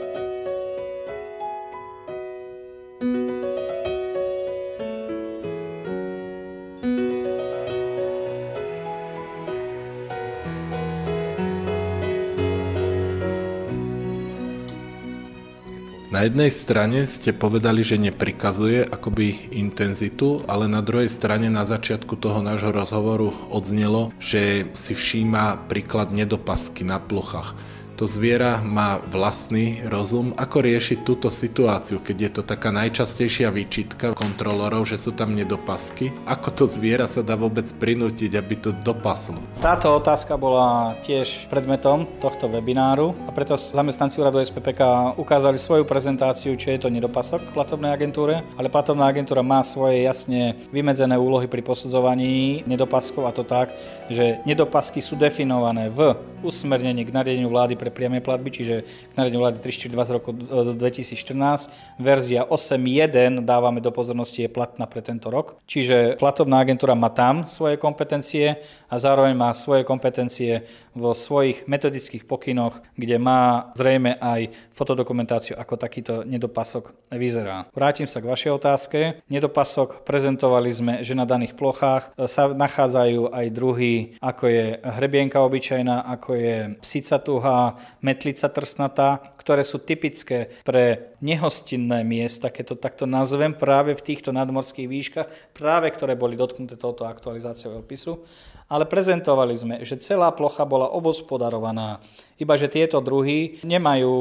Jednej 16.27 16.51
strane 16.51 17.07
ste 17.07 17.31
povedali, 17.31 17.87
že 17.87 18.03
neprikazuje 18.03 18.83
akoby 18.83 19.55
intenzitu, 19.55 20.43
ale 20.51 20.67
na 20.67 20.83
druhej 20.83 21.07
strane 21.07 21.47
na 21.47 21.63
začiatku 21.63 22.19
toho 22.19 22.43
nášho 22.43 22.75
rozhovoru 22.75 23.31
odznelo, 23.47 24.11
že 24.19 24.67
si 24.75 24.93
všíma 24.99 25.71
príklad 25.71 26.11
nedopasky 26.11 26.83
na 26.83 26.99
plochách 26.99 27.55
to 27.97 28.05
zviera 28.05 28.61
má 28.61 29.01
vlastný 29.09 29.81
rozum. 29.89 30.37
Ako 30.37 30.61
riešiť 30.61 31.01
túto 31.01 31.33
situáciu, 31.33 32.05
keď 32.05 32.17
je 32.21 32.31
to 32.37 32.43
taká 32.45 32.69
najčastejšia 32.69 33.49
výčitka 33.49 34.13
kontrolorov, 34.13 34.85
že 34.85 35.01
sú 35.01 35.17
tam 35.17 35.33
nedopasky? 35.33 36.13
Ako 36.29 36.53
to 36.53 36.65
zviera 36.69 37.09
sa 37.09 37.25
dá 37.25 37.41
vôbec 37.41 37.65
prinútiť, 37.81 38.37
aby 38.37 38.55
to 38.61 38.71
dopaslo? 38.85 39.41
Táto 39.65 39.97
otázka 39.97 40.37
bola 40.37 40.93
tiež 41.09 41.49
predmetom 41.49 42.05
tohto 42.21 42.53
webináru 42.53 43.17
a 43.25 43.33
preto 43.33 43.57
zamestnanci 43.57 44.21
úradu 44.21 44.45
SPPK 44.45 45.17
ukázali 45.17 45.57
svoju 45.57 45.89
prezentáciu, 45.89 46.53
či 46.53 46.77
je 46.77 46.85
to 46.85 46.93
nedopasok 46.93 47.49
v 47.49 47.55
platobnej 47.57 47.97
agentúre, 47.97 48.45
ale 48.61 48.69
platobná 48.69 49.09
agentúra 49.09 49.41
má 49.41 49.65
svoje 49.65 50.05
jasne 50.05 50.53
vymedzené 50.69 51.17
úlohy 51.17 51.49
pri 51.49 51.65
posudzovaní 51.65 52.61
nedopaskov 52.69 53.25
a 53.25 53.33
to 53.33 53.41
tak, 53.41 53.73
že 54.13 54.45
nedopasky 54.45 55.01
sú 55.01 55.17
definované 55.17 55.89
v 55.89 56.13
usmernení 56.45 57.09
k 57.09 57.15
nariadeniu 57.17 57.49
vlády 57.49 57.86
pre 57.91 58.07
priame 58.07 58.23
platby, 58.23 58.51
čiže 58.51 58.75
k 58.83 59.13
nariadeniu 59.19 59.43
vlády 59.43 59.59
342 59.63 60.05
z 60.05 60.11
roku 60.15 60.31
2014. 60.33 61.71
Verzia 61.99 62.47
8.1 62.47 63.43
dávame 63.43 63.83
do 63.83 63.91
pozornosti 63.91 64.47
je 64.47 64.51
platná 64.51 64.87
pre 64.87 65.03
tento 65.03 65.31
rok. 65.31 65.59
Čiže 65.67 66.19
platobná 66.19 66.63
agentúra 66.63 66.95
má 66.95 67.11
tam 67.11 67.47
svoje 67.47 67.79
kompetencie 67.79 68.63
a 68.87 68.95
zároveň 68.99 69.35
má 69.35 69.51
svoje 69.55 69.83
kompetencie 69.83 70.63
vo 70.97 71.13
svojich 71.13 71.69
metodických 71.69 72.25
pokynoch, 72.25 72.81
kde 72.97 73.21
má 73.21 73.71
zrejme 73.77 74.17
aj 74.17 74.51
fotodokumentáciu, 74.73 75.55
ako 75.61 75.77
takýto 75.77 76.25
nedopasok 76.25 76.97
vyzerá. 77.13 77.69
Vrátim 77.77 78.09
sa 78.09 78.25
k 78.25 78.33
vašej 78.33 78.53
otázke. 78.57 79.01
Nedopasok 79.29 80.03
prezentovali 80.09 80.73
sme, 80.73 80.95
že 81.05 81.13
na 81.13 81.29
daných 81.29 81.55
plochách 81.55 82.17
sa 82.25 82.49
nachádzajú 82.51 83.31
aj 83.31 83.47
druhy, 83.53 84.17
ako 84.25 84.45
je 84.49 84.65
hrebienka 84.81 85.39
obyčajná, 85.45 86.09
ako 86.17 86.31
je 86.35 86.57
psica 86.81 87.21
tuha, 87.21 87.77
metlica 88.01 88.49
trsnatá, 88.49 89.36
ktoré 89.47 89.63
sú 89.63 89.79
typické 89.79 90.51
pre 90.67 91.15
nehostinné 91.23 92.03
miesta, 92.03 92.51
keď 92.51 92.75
to 92.75 92.83
takto 92.83 93.05
nazvem, 93.07 93.55
práve 93.55 93.95
v 93.95 94.03
týchto 94.03 94.35
nadmorských 94.35 94.91
výškach, 94.91 95.55
práve 95.55 95.87
ktoré 95.95 96.19
boli 96.19 96.35
dotknuté 96.35 96.75
touto 96.75 97.07
aktualizáciou 97.07 97.79
elpisu. 97.79 98.27
Ale 98.67 98.91
prezentovali 98.91 99.55
sme, 99.55 99.75
že 99.87 100.03
celá 100.03 100.35
plocha 100.35 100.67
bola 100.67 100.91
obospodarovaná 100.91 102.03
iba 102.37 102.55
že 102.61 102.69
tieto 102.69 103.01
druhy 103.01 103.61
nemajú 103.65 104.15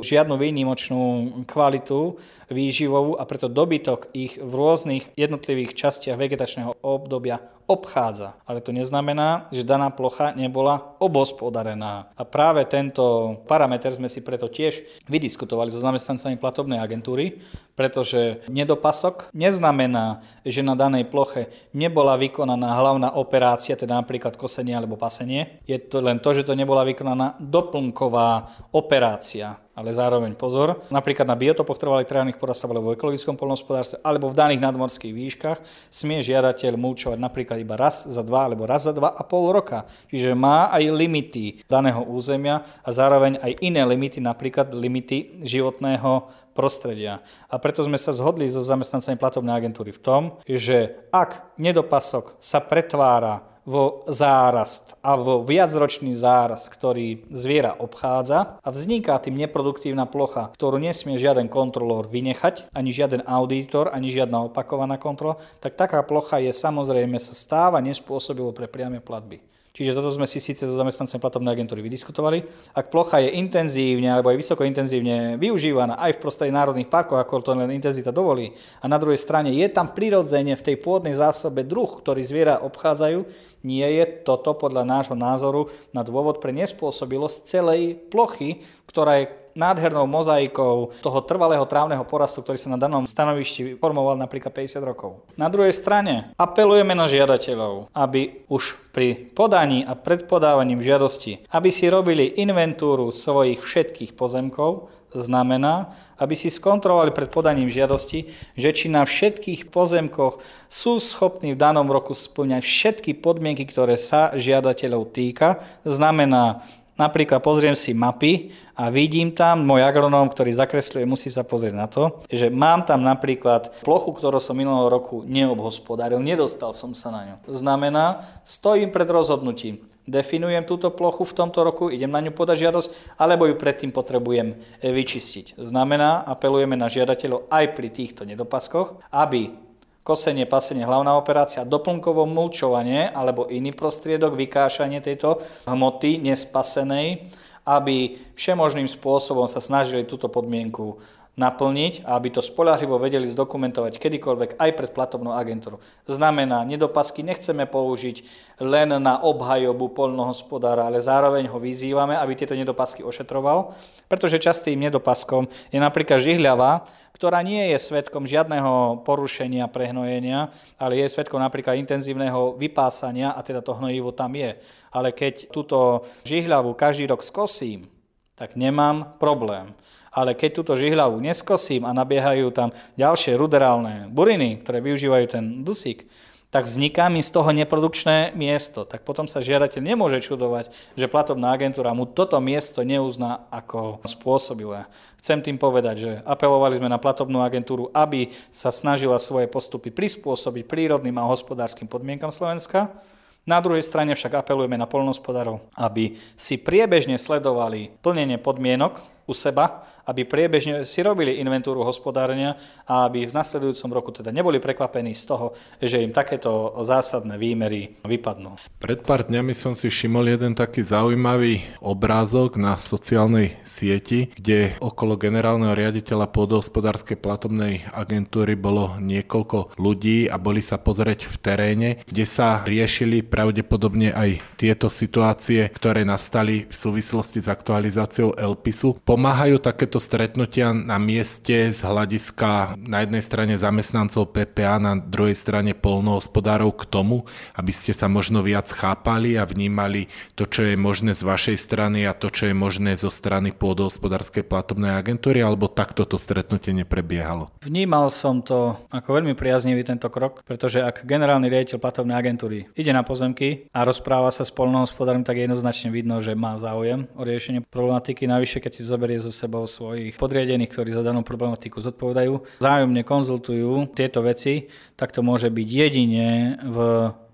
žiadnu 0.00 0.34
výnimočnú 0.40 1.00
kvalitu 1.44 2.16
výživovú 2.48 3.20
a 3.20 3.28
preto 3.28 3.52
dobytok 3.52 4.12
ich 4.16 4.40
v 4.40 4.52
rôznych 4.52 5.12
jednotlivých 5.14 5.76
častiach 5.76 6.16
vegetačného 6.16 6.80
obdobia 6.80 7.40
obchádza. 7.68 8.40
Ale 8.48 8.64
to 8.64 8.72
neznamená, 8.72 9.52
že 9.52 9.60
daná 9.60 9.92
plocha 9.92 10.32
nebola 10.32 10.96
obospodarená. 10.96 12.08
A 12.16 12.24
práve 12.24 12.64
tento 12.64 13.36
parameter 13.44 13.92
sme 13.92 14.08
si 14.08 14.24
preto 14.24 14.48
tiež 14.48 15.04
vydiskutovali 15.04 15.68
so 15.68 15.84
zamestnancami 15.84 16.40
platobnej 16.40 16.80
agentúry, 16.80 17.44
pretože 17.76 18.40
nedopasok 18.48 19.28
neznamená, 19.36 20.24
že 20.48 20.64
na 20.64 20.72
danej 20.72 21.12
ploche 21.12 21.52
nebola 21.76 22.16
vykonaná 22.16 22.72
hlavná 22.72 23.08
operácia, 23.12 23.76
teda 23.76 24.00
napríklad 24.00 24.40
kosenie 24.40 24.72
alebo 24.72 24.96
pasenie. 24.96 25.60
Je 25.68 25.76
to 25.76 26.00
len 26.00 26.24
to, 26.24 26.32
že 26.32 26.48
to 26.48 26.56
nebola 26.56 26.88
vykonaná 26.88 27.36
do 27.36 27.57
doplnková 27.58 28.46
operácia. 28.70 29.58
Ale 29.78 29.94
zároveň 29.94 30.34
pozor, 30.34 30.82
napríklad 30.90 31.22
na 31.22 31.38
biotopoch 31.38 31.78
trvalých 31.78 32.10
trávnych 32.10 32.34
porastov 32.34 32.74
alebo 32.74 32.90
v 32.90 32.98
ekologickom 32.98 33.38
polnohospodárstve 33.38 34.02
alebo 34.02 34.26
v 34.26 34.34
daných 34.34 34.58
nadmorských 34.66 35.14
výškach 35.14 35.62
smie 35.86 36.18
žiadateľ 36.18 36.74
mulčovať 36.74 37.14
napríklad 37.14 37.62
iba 37.62 37.78
raz 37.78 38.02
za 38.02 38.26
dva 38.26 38.50
alebo 38.50 38.66
raz 38.66 38.90
za 38.90 38.94
dva 38.94 39.14
a 39.14 39.22
pol 39.22 39.54
roka. 39.54 39.86
Čiže 40.10 40.34
má 40.34 40.66
aj 40.74 40.82
limity 40.82 41.62
daného 41.70 42.02
územia 42.10 42.66
a 42.82 42.90
zároveň 42.90 43.38
aj 43.38 43.54
iné 43.62 43.86
limity, 43.86 44.18
napríklad 44.18 44.74
limity 44.74 45.46
životného 45.46 46.26
prostredia. 46.58 47.22
A 47.46 47.62
preto 47.62 47.86
sme 47.86 47.94
sa 47.94 48.10
zhodli 48.10 48.50
so 48.50 48.66
zamestnancami 48.66 49.14
platobnej 49.14 49.54
agentúry 49.54 49.94
v 49.94 50.02
tom, 50.02 50.22
že 50.42 50.98
ak 51.14 51.54
nedopasok 51.54 52.34
sa 52.42 52.58
pretvára 52.58 53.46
vo 53.68 54.08
zárast 54.08 54.96
a 55.04 55.12
vo 55.20 55.44
viacročný 55.44 56.16
zárast, 56.16 56.72
ktorý 56.72 57.28
zviera 57.28 57.76
obchádza 57.76 58.56
a 58.64 58.68
vzniká 58.72 59.20
tým 59.20 59.36
neproduktívna 59.36 60.08
plocha, 60.08 60.48
ktorú 60.56 60.80
nesmie 60.80 61.20
žiaden 61.20 61.52
kontrolór 61.52 62.08
vynechať, 62.08 62.72
ani 62.72 62.90
žiaden 62.96 63.28
auditor, 63.28 63.92
ani 63.92 64.08
žiadna 64.08 64.48
opakovaná 64.48 64.96
kontrola, 64.96 65.36
tak 65.60 65.76
taká 65.76 66.00
plocha 66.00 66.40
je 66.40 66.48
samozrejme 66.48 67.20
sa 67.20 67.36
stáva 67.36 67.84
nespôsobivo 67.84 68.56
pre 68.56 68.72
priame 68.72 69.04
platby. 69.04 69.44
Čiže 69.72 69.94
toto 69.94 70.10
sme 70.10 70.26
si 70.26 70.42
síce 70.42 70.66
so 70.66 70.74
zamestnancami 70.74 71.22
platobnej 71.22 71.54
agentúry 71.54 71.84
vydiskutovali. 71.84 72.42
Ak 72.74 72.90
plocha 72.90 73.22
je 73.22 73.38
intenzívne 73.38 74.10
alebo 74.10 74.32
aj 74.32 74.40
vysoko 74.40 74.66
intenzívne 74.66 75.38
využívaná 75.38 76.00
aj 76.02 76.18
v 76.18 76.22
prostredí 76.22 76.50
národných 76.50 76.90
parkov, 76.90 77.20
ako 77.20 77.44
to 77.44 77.50
len 77.54 77.70
intenzita 77.70 78.10
dovolí, 78.10 78.50
a 78.82 78.86
na 78.90 78.98
druhej 78.98 79.20
strane 79.20 79.54
je 79.54 79.66
tam 79.70 79.94
prirodzene 79.94 80.58
v 80.58 80.64
tej 80.66 80.76
pôdnej 80.82 81.14
zásobe 81.14 81.62
druh, 81.62 81.88
ktorý 82.00 82.20
zviera 82.24 82.58
obchádzajú, 82.64 83.20
nie 83.66 83.86
je 83.86 84.04
toto 84.22 84.54
podľa 84.54 84.86
nášho 84.86 85.18
názoru 85.18 85.70
na 85.90 86.06
dôvod 86.06 86.38
pre 86.38 86.54
nespôsobilosť 86.54 87.38
celej 87.46 87.98
plochy, 88.10 88.62
ktorá 88.88 89.22
je 89.22 89.30
nádhernou 89.58 90.06
mozaikou 90.06 90.94
toho 91.02 91.18
trvalého 91.26 91.66
trávneho 91.66 92.06
porastu, 92.06 92.46
ktorý 92.46 92.56
sa 92.56 92.70
na 92.70 92.78
danom 92.78 93.02
stanovišti 93.04 93.82
formoval 93.82 94.14
napríklad 94.14 94.54
50 94.54 94.78
rokov. 94.86 95.26
Na 95.34 95.50
druhej 95.50 95.74
strane 95.74 96.30
apelujeme 96.38 96.94
na 96.94 97.10
žiadateľov, 97.10 97.90
aby 97.90 98.46
už 98.46 98.78
pri 98.94 99.34
podaní 99.34 99.82
a 99.82 99.98
predpodávaním 99.98 100.78
žiadosti, 100.78 101.50
aby 101.50 101.68
si 101.74 101.90
robili 101.90 102.38
inventúru 102.38 103.10
svojich 103.10 103.58
všetkých 103.58 104.14
pozemkov, 104.14 104.90
znamená, 105.14 105.94
aby 106.20 106.34
si 106.36 106.52
skontrolovali 106.52 107.14
pred 107.14 107.32
podaním 107.32 107.72
žiadosti, 107.72 108.28
že 108.58 108.70
či 108.74 108.86
na 108.92 109.06
všetkých 109.06 109.72
pozemkoch 109.72 110.42
sú 110.68 111.00
schopní 111.00 111.56
v 111.56 111.60
danom 111.60 111.88
roku 111.88 112.12
splňať 112.12 112.62
všetky 112.64 113.10
podmienky, 113.22 113.64
ktoré 113.64 113.96
sa 113.96 114.34
žiadateľov 114.36 115.14
týka. 115.14 115.64
Znamená 115.88 116.66
Napríklad 116.98 117.38
pozriem 117.38 117.78
si 117.78 117.94
mapy 117.94 118.50
a 118.74 118.90
vidím 118.90 119.30
tam, 119.30 119.62
môj 119.62 119.86
agronóm, 119.86 120.26
ktorý 120.26 120.50
zakresľuje, 120.50 121.06
musí 121.06 121.30
sa 121.30 121.46
pozrieť 121.46 121.74
na 121.78 121.86
to, 121.86 122.20
že 122.26 122.50
mám 122.50 122.82
tam 122.82 123.06
napríklad 123.06 123.70
plochu, 123.86 124.10
ktorú 124.18 124.42
som 124.42 124.58
minulého 124.58 124.90
roku 124.90 125.22
neobhospodáril, 125.22 126.18
nedostal 126.18 126.74
som 126.74 126.98
sa 126.98 127.14
na 127.14 127.20
ňu. 127.22 127.36
Znamená, 127.54 128.26
stojím 128.42 128.90
pred 128.90 129.06
rozhodnutím. 129.06 129.86
Definujem 130.08 130.64
túto 130.64 130.88
plochu 130.88 131.28
v 131.28 131.36
tomto 131.36 131.60
roku, 131.60 131.92
idem 131.92 132.08
na 132.08 132.24
ňu 132.24 132.32
podať 132.32 132.64
žiadosť, 132.64 132.88
alebo 133.20 133.44
ju 133.44 133.60
predtým 133.60 133.92
potrebujem 133.92 134.56
vyčistiť. 134.80 135.60
Znamená, 135.60 136.24
apelujeme 136.24 136.80
na 136.80 136.88
žiadateľov 136.88 137.46
aj 137.52 137.64
pri 137.76 137.88
týchto 137.92 138.24
nedopaskoch, 138.24 139.04
aby 139.12 139.67
kosenie, 140.08 140.48
pasenie, 140.48 140.88
hlavná 140.88 141.12
operácia, 141.20 141.68
doplnkovo 141.68 142.24
mulčovanie 142.24 143.12
alebo 143.12 143.44
iný 143.52 143.76
prostriedok, 143.76 144.32
vykášanie 144.32 145.04
tejto 145.04 145.44
hmoty 145.68 146.16
nespasenej, 146.24 147.28
aby 147.68 148.16
všemožným 148.32 148.88
spôsobom 148.88 149.44
sa 149.44 149.60
snažili 149.60 150.08
túto 150.08 150.32
podmienku 150.32 150.96
naplniť 151.38 152.02
a 152.02 152.18
aby 152.18 152.34
to 152.34 152.42
spolahlivo 152.42 152.98
vedeli 152.98 153.30
zdokumentovať 153.30 153.96
kedykoľvek 153.96 154.50
aj 154.58 154.70
pred 154.74 154.90
platobnou 154.90 155.32
agentúrou. 155.38 155.78
Znamená, 156.10 156.66
nedopasky 156.66 157.22
nechceme 157.22 157.64
použiť 157.70 158.26
len 158.58 158.98
na 158.98 159.22
obhajobu 159.22 159.94
polnohospodára, 159.94 160.90
ale 160.90 160.98
zároveň 160.98 161.46
ho 161.46 161.62
vyzývame, 161.62 162.18
aby 162.18 162.34
tieto 162.34 162.58
nedopasky 162.58 163.06
ošetroval, 163.06 163.72
pretože 164.10 164.42
častým 164.42 164.82
nedopaskom 164.82 165.46
je 165.70 165.78
napríklad 165.78 166.18
žihľava, 166.18 166.90
ktorá 167.14 167.42
nie 167.42 167.74
je 167.74 167.78
svetkom 167.82 168.26
žiadneho 168.26 169.02
porušenia 169.02 169.66
prehnojenia, 169.70 170.54
ale 170.78 171.02
je 171.02 171.10
svetkom 171.10 171.42
napríklad 171.42 171.78
intenzívneho 171.78 172.54
vypásania 172.58 173.34
a 173.34 173.42
teda 173.42 173.62
to 173.62 173.74
hnojivo 173.74 174.14
tam 174.14 174.34
je. 174.38 174.58
Ale 174.90 175.10
keď 175.14 175.50
túto 175.50 176.06
žihľavu 176.22 176.74
každý 176.78 177.10
rok 177.10 177.26
skosím, 177.26 177.90
tak 178.38 178.54
nemám 178.54 179.18
problém 179.18 179.74
ale 180.12 180.36
keď 180.36 180.50
túto 180.62 180.72
žihľavu 180.74 181.20
neskosím 181.20 181.84
a 181.84 181.96
nabiehajú 181.96 182.52
tam 182.52 182.72
ďalšie 182.96 183.36
ruderálne 183.36 184.08
buriny, 184.08 184.60
ktoré 184.62 184.84
využívajú 184.84 185.26
ten 185.28 185.44
dusík, 185.64 186.08
tak 186.48 186.64
vzniká 186.64 187.12
mi 187.12 187.20
z 187.20 187.28
toho 187.28 187.52
neprodukčné 187.52 188.32
miesto. 188.32 188.88
Tak 188.88 189.04
potom 189.04 189.28
sa 189.28 189.44
žiadateľ 189.44 189.84
nemôže 189.84 190.24
čudovať, 190.24 190.72
že 190.96 191.04
platobná 191.04 191.52
agentúra 191.52 191.92
mu 191.92 192.08
toto 192.08 192.40
miesto 192.40 192.80
neuzná 192.80 193.44
ako 193.52 194.00
spôsobilé. 194.08 194.88
Chcem 195.20 195.44
tým 195.44 195.60
povedať, 195.60 195.96
že 196.00 196.12
apelovali 196.24 196.80
sme 196.80 196.88
na 196.88 196.96
platobnú 196.96 197.44
agentúru, 197.44 197.92
aby 197.92 198.32
sa 198.48 198.72
snažila 198.72 199.20
svoje 199.20 199.44
postupy 199.44 199.92
prispôsobiť 199.92 200.64
prírodným 200.64 201.20
a 201.20 201.28
hospodárskym 201.28 201.84
podmienkam 201.84 202.32
Slovenska. 202.32 202.96
Na 203.44 203.60
druhej 203.60 203.84
strane 203.84 204.16
však 204.16 204.40
apelujeme 204.40 204.80
na 204.80 204.88
polnospodárov, 204.88 205.60
aby 205.76 206.16
si 206.36 206.56
priebežne 206.56 207.20
sledovali 207.20 207.92
plnenie 208.00 208.40
podmienok 208.40 209.17
u 209.28 209.36
seba, 209.36 209.84
aby 210.08 210.24
priebežne 210.24 210.88
si 210.88 211.04
robili 211.04 211.36
inventúru 211.36 211.84
hospodárenia 211.84 212.56
a 212.88 213.04
aby 213.04 213.28
v 213.28 213.36
nasledujúcom 213.36 213.90
roku 213.92 214.08
teda 214.08 214.32
neboli 214.32 214.56
prekvapení 214.56 215.12
z 215.12 215.24
toho, 215.28 215.46
že 215.76 216.00
im 216.00 216.16
takéto 216.16 216.80
zásadné 216.80 217.36
výmery 217.36 218.00
vypadnú. 218.00 218.56
Pred 218.80 219.04
pár 219.04 219.28
dňami 219.28 219.52
som 219.52 219.76
si 219.76 219.92
všimol 219.92 220.32
jeden 220.32 220.56
taký 220.56 220.80
zaujímavý 220.80 221.60
obrázok 221.84 222.56
na 222.56 222.80
sociálnej 222.80 223.60
sieti, 223.68 224.32
kde 224.32 224.80
okolo 224.80 225.20
generálneho 225.20 225.76
riaditeľa 225.76 226.32
pôdohospodárskej 226.32 227.20
platobnej 227.20 227.84
agentúry 227.92 228.56
bolo 228.56 228.96
niekoľko 228.96 229.76
ľudí 229.76 230.32
a 230.32 230.40
boli 230.40 230.64
sa 230.64 230.80
pozrieť 230.80 231.28
v 231.28 231.36
teréne, 231.36 231.90
kde 232.08 232.24
sa 232.24 232.64
riešili 232.64 233.20
pravdepodobne 233.20 234.16
aj 234.16 234.40
tieto 234.56 234.88
situácie, 234.88 235.68
ktoré 235.68 236.08
nastali 236.08 236.64
v 236.64 236.72
súvislosti 236.72 237.44
s 237.44 237.52
aktualizáciou 237.52 238.32
LPISu. 238.32 238.96
Pomáhajú 239.18 239.58
takéto 239.58 239.98
stretnutia 239.98 240.70
na 240.70 240.94
mieste 240.94 241.74
z 241.74 241.80
hľadiska 241.82 242.78
na 242.78 243.02
jednej 243.02 243.18
strane 243.18 243.58
zamestnancov 243.58 244.30
PPA, 244.30 244.78
na 244.78 244.94
druhej 244.94 245.34
strane 245.34 245.74
polnohospodárov 245.74 246.70
k 246.78 246.86
tomu, 246.86 247.26
aby 247.58 247.74
ste 247.74 247.90
sa 247.90 248.06
možno 248.06 248.46
viac 248.46 248.70
chápali 248.70 249.34
a 249.34 249.42
vnímali 249.42 250.06
to, 250.38 250.46
čo 250.46 250.70
je 250.70 250.78
možné 250.78 251.18
z 251.18 251.26
vašej 251.26 251.58
strany 251.58 252.06
a 252.06 252.14
to, 252.14 252.30
čo 252.30 252.46
je 252.46 252.54
možné 252.54 252.94
zo 252.94 253.10
strany 253.10 253.50
pôdohospodárskej 253.50 254.46
platobnej 254.46 254.94
agentúry, 254.94 255.42
alebo 255.42 255.66
takto 255.66 256.06
to 256.06 256.14
stretnutie 256.14 256.70
neprebiehalo? 256.70 257.50
Vnímal 257.66 258.14
som 258.14 258.38
to 258.38 258.78
ako 258.86 259.18
veľmi 259.18 259.34
priaznivý 259.34 259.82
tento 259.82 260.06
krok, 260.14 260.46
pretože 260.46 260.78
ak 260.78 261.02
generálny 261.02 261.50
riaditeľ 261.50 261.82
platobnej 261.82 262.14
agentúry 262.14 262.70
ide 262.78 262.94
na 262.94 263.02
pozemky 263.02 263.66
a 263.74 263.82
rozpráva 263.82 264.30
sa 264.30 264.46
s 264.46 264.54
polnohospodárom, 264.54 265.26
tak 265.26 265.42
jednoznačne 265.42 265.90
vidno, 265.90 266.22
že 266.22 266.38
má 266.38 266.54
záujem 266.54 267.10
o 267.18 267.26
riešenie 267.26 267.66
problematiky. 267.66 268.30
Navyše, 268.30 268.62
keď 268.62 268.78
si 268.78 268.86
zoberie 268.86 269.07
zoberie 269.08 269.24
so 269.24 269.32
sebou 269.32 269.64
svojich 269.64 270.20
podriadených, 270.20 270.68
ktorí 270.68 270.92
za 270.92 271.00
danú 271.00 271.24
problematiku 271.24 271.80
zodpovedajú, 271.80 272.60
zájomne 272.60 273.00
konzultujú 273.08 273.88
tieto 273.96 274.20
veci, 274.20 274.68
tak 275.00 275.16
to 275.16 275.24
môže 275.24 275.48
byť 275.48 275.68
jedine 275.72 276.60
v 276.60 276.76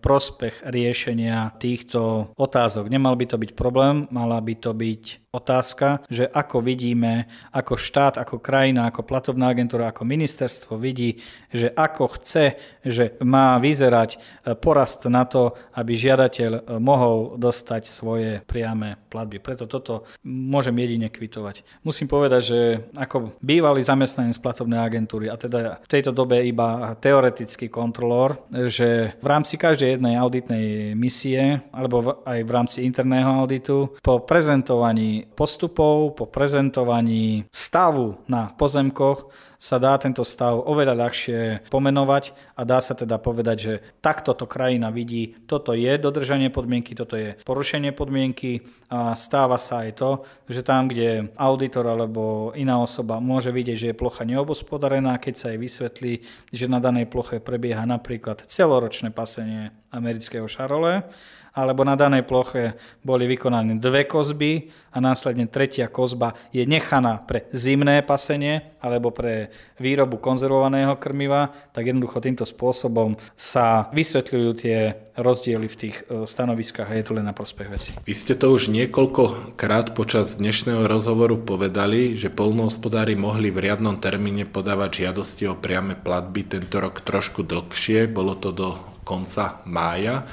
prospech 0.04 0.60
riešenia 0.68 1.56
týchto 1.56 2.28
otázok. 2.36 2.92
Nemal 2.92 3.16
by 3.16 3.24
to 3.32 3.40
byť 3.40 3.56
problém, 3.56 4.04
mala 4.12 4.36
by 4.44 4.52
to 4.60 4.76
byť 4.76 5.24
otázka, 5.34 6.06
že 6.06 6.30
ako 6.30 6.62
vidíme, 6.62 7.26
ako 7.50 7.74
štát, 7.74 8.22
ako 8.22 8.38
krajina, 8.38 8.86
ako 8.86 9.02
platobná 9.02 9.50
agentúra, 9.50 9.90
ako 9.90 10.06
ministerstvo 10.06 10.78
vidí, 10.78 11.18
že 11.50 11.74
ako 11.74 12.14
chce, 12.20 12.54
že 12.86 13.18
má 13.26 13.58
vyzerať 13.58 14.10
e, 14.14 14.18
porast 14.54 15.02
na 15.10 15.26
to, 15.26 15.58
aby 15.74 15.98
žiadateľ 15.98 16.52
e, 16.54 16.60
mohol 16.78 17.34
dostať 17.34 17.82
svoje 17.82 18.30
priame 18.46 18.94
platby. 19.10 19.42
Preto 19.42 19.66
toto 19.66 20.06
môžem 20.22 20.78
jedine 20.78 21.10
kvitovať. 21.10 21.66
Musím 21.82 22.06
povedať, 22.06 22.42
že 22.46 22.60
ako 22.94 23.34
bývalý 23.42 23.82
zamestnanec 23.82 24.38
platobnej 24.38 24.78
agentúry 24.78 25.26
a 25.26 25.34
teda 25.34 25.82
v 25.82 25.88
tejto 25.90 26.14
dobe 26.14 26.46
iba 26.46 26.94
teoretický 27.02 27.66
kontrolór, 27.66 28.38
že 28.70 29.18
v 29.18 29.26
rámci 29.26 29.58
každej 29.58 29.93
jednej 29.94 30.18
auditnej 30.18 30.92
misie 30.98 31.62
alebo 31.70 32.22
aj 32.26 32.40
v 32.42 32.50
rámci 32.50 32.78
interného 32.83 33.30
auditu 33.30 33.94
po 34.02 34.22
prezentovaní 34.22 35.24
postupov, 35.33 36.18
po 36.18 36.26
prezentovaní 36.26 37.46
stavu 37.50 38.18
na 38.26 38.50
pozemkoch 38.54 39.30
sa 39.64 39.80
dá 39.80 39.96
tento 39.96 40.20
stav 40.28 40.61
oveľa 40.61 40.92
ľahšie 40.92 41.40
pomenovať 41.72 42.37
a 42.52 42.68
dá 42.68 42.85
sa 42.85 42.92
teda 42.92 43.16
povedať, 43.16 43.57
že 43.57 43.72
takto 44.04 44.37
to 44.37 44.44
krajina 44.44 44.92
vidí, 44.92 45.40
toto 45.48 45.72
je 45.72 45.88
dodržanie 45.96 46.52
podmienky, 46.52 46.92
toto 46.92 47.16
je 47.16 47.40
porušenie 47.48 47.96
podmienky 47.96 48.61
a 48.92 49.16
stáva 49.16 49.57
sa 49.57 49.88
aj 49.88 49.90
to, 49.96 50.11
že 50.52 50.61
tam, 50.61 50.92
kde 50.92 51.33
auditor 51.40 51.88
alebo 51.88 52.52
iná 52.52 52.76
osoba 52.76 53.24
môže 53.24 53.48
vidieť, 53.48 53.76
že 53.80 53.88
je 53.90 53.96
plocha 53.96 54.28
neobospodarená, 54.28 55.16
keď 55.16 55.35
sa 55.35 55.46
jej 55.48 55.57
vysvetlí, 55.57 56.12
že 56.52 56.68
na 56.68 56.76
danej 56.76 57.09
ploche 57.09 57.40
prebieha 57.40 57.88
napríklad 57.88 58.44
celoročné 58.44 59.16
pasenie 59.16 59.72
amerického 59.94 60.50
šarole, 60.50 61.07
alebo 61.54 61.87
na 61.87 61.94
danej 61.94 62.26
ploche 62.26 62.74
boli 63.07 63.30
vykonané 63.30 63.78
dve 63.78 64.11
kozby 64.11 64.74
a 64.90 64.98
následne 64.98 65.46
tretia 65.46 65.87
kozba 65.87 66.35
je 66.50 66.66
nechaná 66.66 67.22
pre 67.22 67.46
zimné 67.54 68.02
pasenie 68.02 68.74
alebo 68.83 69.14
pre 69.14 69.54
výrobu 69.78 70.18
konzervovaného 70.18 70.98
krmiva, 70.98 71.54
tak 71.70 71.87
jednoducho 71.87 72.18
týmto 72.18 72.42
spôsobom 72.42 73.14
sa 73.38 73.87
vysvetľujú 73.94 74.50
tie 74.59 74.98
rozdiely 75.14 75.66
v 75.70 75.78
tých 75.78 75.96
e, 76.11 76.26
stanoviskách 76.26 76.90
a 76.90 76.98
je 76.98 77.07
to 77.07 77.14
len 77.14 77.26
na 77.26 77.35
prospech 77.35 77.68
veci. 77.70 77.90
Vy 78.02 78.14
ste 78.18 78.35
to 78.35 78.50
už 78.50 78.66
niekoľkokrát 78.74 79.94
počas 79.94 80.35
dnešného 80.42 80.90
rozhovoru 80.90 81.38
povedali, 81.38 82.18
že 82.18 82.35
polnohospodári 82.35 83.14
mohli 83.14 83.54
v 83.54 83.70
riadnom 83.70 84.02
termíne 84.02 84.42
podávať 84.42 85.07
žiadosti 85.07 85.46
o 85.46 85.54
priame 85.54 85.94
platby 85.94 86.42
tento 86.59 86.83
rok 86.83 86.98
trošku 86.98 87.46
dlhšie, 87.46 88.11
bolo 88.11 88.35
to 88.35 88.50
do 88.50 88.93
konca 89.06 89.62
mája 89.68 90.24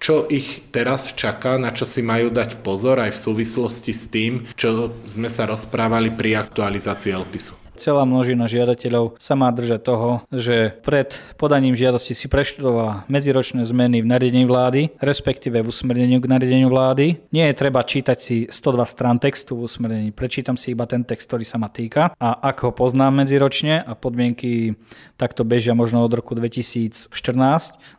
čo 0.00 0.24
ich 0.32 0.72
teraz 0.72 1.12
čaká, 1.12 1.60
na 1.60 1.76
čo 1.76 1.84
si 1.84 2.00
majú 2.00 2.32
dať 2.32 2.64
pozor 2.64 3.04
aj 3.04 3.12
v 3.12 3.20
súvislosti 3.20 3.92
s 3.92 4.08
tým, 4.08 4.48
čo 4.56 4.96
sme 5.04 5.28
sa 5.28 5.44
rozprávali 5.44 6.08
pri 6.08 6.40
aktualizácii 6.40 7.12
LPISu. 7.12 7.59
Celá 7.80 8.04
množina 8.04 8.44
žiadateľov 8.44 9.16
sa 9.16 9.32
má 9.32 9.48
držať 9.48 9.80
toho, 9.80 10.20
že 10.28 10.76
pred 10.84 11.16
podaním 11.40 11.72
žiadosti 11.72 12.12
si 12.12 12.28
preštudovala 12.28 13.08
medziročné 13.08 13.64
zmeny 13.64 14.04
v 14.04 14.10
nariadení 14.12 14.44
vlády, 14.44 14.92
respektíve 15.00 15.64
v 15.64 15.72
usmernení 15.72 16.20
k 16.20 16.28
nariadeniu 16.28 16.68
vlády. 16.68 17.24
Nie 17.32 17.48
je 17.48 17.56
treba 17.56 17.80
čítať 17.80 18.18
si 18.20 18.36
102 18.52 18.84
strán 18.84 19.16
textu 19.16 19.56
v 19.56 19.64
usmernení, 19.64 20.12
prečítam 20.12 20.60
si 20.60 20.76
iba 20.76 20.84
ten 20.84 21.00
text, 21.08 21.24
ktorý 21.32 21.48
sa 21.48 21.56
ma 21.56 21.72
týka. 21.72 22.12
A 22.20 22.52
ako 22.52 22.68
ho 22.68 22.72
poznám 22.84 23.24
medziročne 23.24 23.80
a 23.80 23.96
podmienky 23.96 24.76
takto 25.16 25.40
bežia 25.48 25.72
možno 25.72 26.04
od 26.04 26.12
roku 26.12 26.36
2014, 26.36 27.08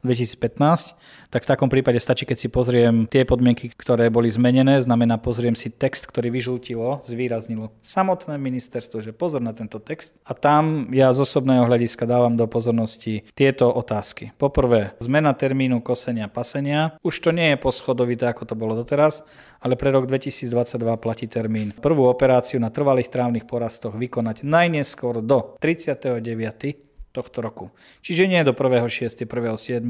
2015, 0.06 0.94
tak 1.32 1.48
v 1.48 1.52
takom 1.56 1.72
prípade 1.72 1.96
stačí, 1.98 2.28
keď 2.28 2.38
si 2.38 2.52
pozriem 2.52 3.08
tie 3.08 3.24
podmienky, 3.24 3.72
ktoré 3.72 4.12
boli 4.12 4.28
zmenené, 4.28 4.84
znamená 4.84 5.15
pozriem 5.15 5.56
si 5.56 5.72
text, 5.72 6.04
ktorý 6.12 6.28
vyžultilo, 6.28 7.00
zvýraznilo 7.08 7.72
samotné 7.80 8.36
ministerstvo, 8.36 9.00
že 9.00 9.15
pozor 9.15 9.39
na 9.39 9.56
tento 9.72 9.80
text. 9.80 10.20
A 10.28 10.36
tam 10.36 10.92
ja 10.92 11.16
z 11.16 11.24
osobného 11.24 11.64
hľadiska 11.64 12.04
dávam 12.04 12.36
do 12.36 12.44
pozornosti 12.52 13.24
tieto 13.32 13.72
otázky. 13.72 14.36
Poprvé, 14.36 15.00
zmena 15.00 15.32
termínu 15.32 15.80
kosenia 15.80 16.28
pasenia. 16.28 17.00
Už 17.00 17.24
to 17.24 17.32
nie 17.32 17.56
je 17.56 17.64
poschodovité, 17.64 18.28
ako 18.28 18.52
to 18.52 18.60
bolo 18.60 18.76
doteraz, 18.76 19.24
ale 19.64 19.80
pre 19.80 19.96
rok 19.96 20.12
2022 20.12 20.76
platí 21.00 21.32
termín. 21.32 21.72
Prvú 21.80 22.12
operáciu 22.12 22.60
na 22.60 22.68
trvalých 22.68 23.08
trávnych 23.08 23.48
porastoch 23.48 23.96
vykonať 23.96 24.44
najneskôr 24.44 25.24
do 25.24 25.56
39 25.64 26.90
tohto 27.12 27.43
roku. 27.43 27.65
Čiže 28.00 28.28
nie 28.28 28.41
do 28.43 28.56
1.6., 28.56 29.28
1.7. 29.28 29.84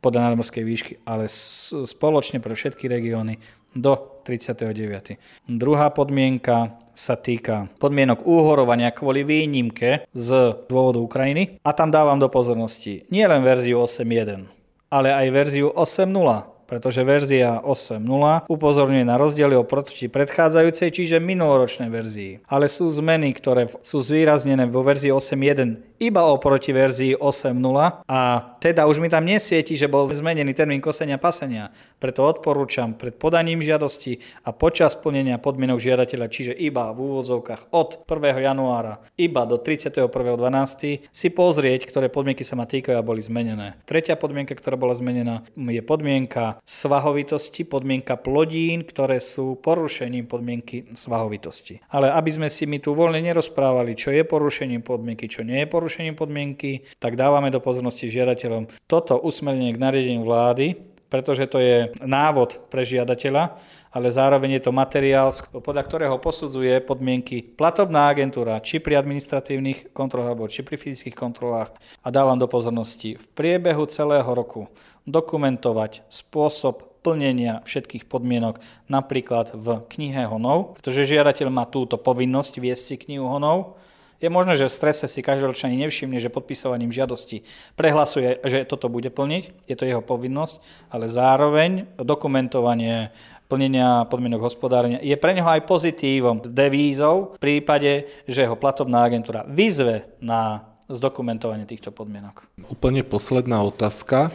podľa 0.00 0.20
nadmorskej 0.32 0.64
výšky, 0.64 0.92
ale 1.04 1.28
spoločne 1.28 2.40
pre 2.40 2.56
všetky 2.56 2.88
regióny 2.88 3.38
do 3.76 4.20
39. 4.24 5.20
Druhá 5.50 5.92
podmienka 5.92 6.80
sa 6.94 7.18
týka 7.18 7.68
podmienok 7.82 8.22
úhorovania 8.22 8.94
kvôli 8.94 9.26
výnimke 9.26 10.06
z 10.14 10.28
dôvodu 10.70 11.02
Ukrajiny. 11.02 11.58
A 11.66 11.74
tam 11.74 11.90
dávam 11.90 12.16
do 12.16 12.30
pozornosti 12.30 13.04
nie 13.10 13.26
len 13.26 13.42
verziu 13.42 13.82
8.1, 13.82 14.46
ale 14.88 15.10
aj 15.10 15.26
verziu 15.34 15.68
8.0 15.74 16.54
pretože 16.64 17.04
verzia 17.04 17.60
8.0 17.60 18.48
upozorňuje 18.48 19.04
na 19.04 19.20
rozdiely 19.20 19.54
oproti 19.54 20.08
predchádzajúcej, 20.08 20.88
čiže 20.90 21.16
minuloročnej 21.20 21.92
verzii. 21.92 22.32
Ale 22.48 22.66
sú 22.72 22.88
zmeny, 22.88 23.36
ktoré 23.36 23.68
sú 23.84 24.00
zvýraznené 24.00 24.66
vo 24.66 24.80
verzii 24.80 25.12
8.1 25.12 25.93
iba 26.04 26.28
oproti 26.28 26.76
verzii 26.76 27.16
8.0 27.16 28.04
a 28.04 28.20
teda 28.60 28.84
už 28.84 29.00
mi 29.00 29.08
tam 29.08 29.24
nesvieti, 29.24 29.72
že 29.72 29.88
bol 29.88 30.04
zmenený 30.08 30.52
termín 30.52 30.84
kosenia 30.84 31.16
pasenia. 31.16 31.72
Preto 31.96 32.24
odporúčam 32.28 32.92
pred 32.92 33.16
podaním 33.16 33.64
žiadosti 33.64 34.20
a 34.44 34.52
počas 34.52 34.92
plnenia 34.92 35.40
podmienok 35.40 35.80
žiadateľa, 35.80 36.26
čiže 36.28 36.52
iba 36.52 36.92
v 36.92 36.98
úvodzovkách 37.00 37.72
od 37.72 38.04
1. 38.04 38.44
januára 38.44 39.00
iba 39.16 39.48
do 39.48 39.56
31.12. 39.56 41.08
si 41.08 41.28
pozrieť, 41.32 41.88
ktoré 41.88 42.12
podmienky 42.12 42.44
sa 42.44 42.58
ma 42.60 42.68
týkajú 42.68 42.96
a 43.00 43.06
boli 43.06 43.24
zmenené. 43.24 43.80
Tretia 43.88 44.20
podmienka, 44.20 44.52
ktorá 44.52 44.76
bola 44.76 44.92
zmenená, 44.92 45.48
je 45.56 45.80
podmienka 45.80 46.60
svahovitosti, 46.68 47.64
podmienka 47.64 48.20
plodín, 48.20 48.84
ktoré 48.84 49.22
sú 49.22 49.56
porušením 49.56 50.28
podmienky 50.28 50.92
svahovitosti. 50.92 51.80
Ale 51.88 52.12
aby 52.12 52.30
sme 52.30 52.48
si 52.52 52.68
my 52.68 52.82
tu 52.82 52.92
voľne 52.92 53.22
nerozprávali, 53.24 53.96
čo 53.96 54.10
je 54.10 54.26
porušením 54.26 54.82
podmienky, 54.82 55.30
čo 55.30 55.46
nie 55.46 55.62
je 55.62 55.68
porušením 55.70 55.93
podmienky, 56.18 56.82
tak 56.98 57.14
dávame 57.14 57.54
do 57.54 57.62
pozornosti 57.62 58.10
žiadateľom 58.10 58.66
toto 58.90 59.14
usmernenie 59.22 59.70
k 59.70 59.82
nariadeniu 59.82 60.26
vlády, 60.26 60.74
pretože 61.06 61.46
to 61.46 61.62
je 61.62 61.94
návod 62.02 62.66
pre 62.66 62.82
žiadateľa, 62.82 63.54
ale 63.94 64.10
zároveň 64.10 64.58
je 64.58 64.66
to 64.66 64.74
materiál, 64.74 65.30
podľa 65.54 65.86
ktorého 65.86 66.18
posudzuje 66.18 66.82
podmienky 66.82 67.46
platobná 67.54 68.10
agentúra, 68.10 68.58
či 68.58 68.82
pri 68.82 68.98
administratívnych 68.98 69.94
kontrolách, 69.94 70.34
alebo 70.34 70.50
či 70.50 70.66
pri 70.66 70.74
fyzických 70.74 71.14
kontrolách. 71.14 71.70
A 72.02 72.10
dávam 72.10 72.34
do 72.34 72.50
pozornosti 72.50 73.14
v 73.14 73.24
priebehu 73.38 73.86
celého 73.86 74.26
roku 74.26 74.66
dokumentovať 75.06 76.02
spôsob 76.10 76.90
plnenia 77.06 77.62
všetkých 77.62 78.08
podmienok 78.08 78.58
napríklad 78.90 79.54
v 79.54 79.86
knihe 79.92 80.26
honov, 80.26 80.80
pretože 80.80 81.14
žiadateľ 81.14 81.48
má 81.52 81.68
túto 81.68 81.94
povinnosť 81.94 82.58
viesť 82.58 82.82
si 82.82 82.96
knihu 83.06 83.28
honov, 83.28 83.78
je 84.24 84.30
možné, 84.32 84.56
že 84.56 84.72
v 84.72 84.76
strese 84.80 85.04
si 85.04 85.20
každoročne 85.20 85.68
nevšimne, 85.76 86.16
že 86.16 86.32
podpisovaním 86.32 86.88
žiadosti 86.88 87.44
prehlasuje, 87.76 88.40
že 88.48 88.64
toto 88.64 88.88
bude 88.88 89.12
plniť, 89.12 89.68
je 89.68 89.76
to 89.76 89.84
jeho 89.84 90.00
povinnosť, 90.00 90.64
ale 90.88 91.12
zároveň 91.12 91.84
dokumentovanie 92.00 93.12
plnenia 93.44 94.08
podmienok 94.08 94.40
hospodárenia 94.48 95.04
je 95.04 95.12
pre 95.20 95.36
neho 95.36 95.44
aj 95.44 95.68
pozitívom, 95.68 96.40
devízou 96.40 97.36
v 97.36 97.38
prípade, 97.38 98.08
že 98.24 98.48
ho 98.48 98.56
platobná 98.56 99.04
agentúra 99.04 99.44
vyzve 99.44 100.08
na 100.24 100.72
zdokumentovanie 100.88 101.68
týchto 101.68 101.92
podmienok. 101.92 102.44
Úplne 102.72 103.04
posledná 103.04 103.60
otázka. 103.60 104.32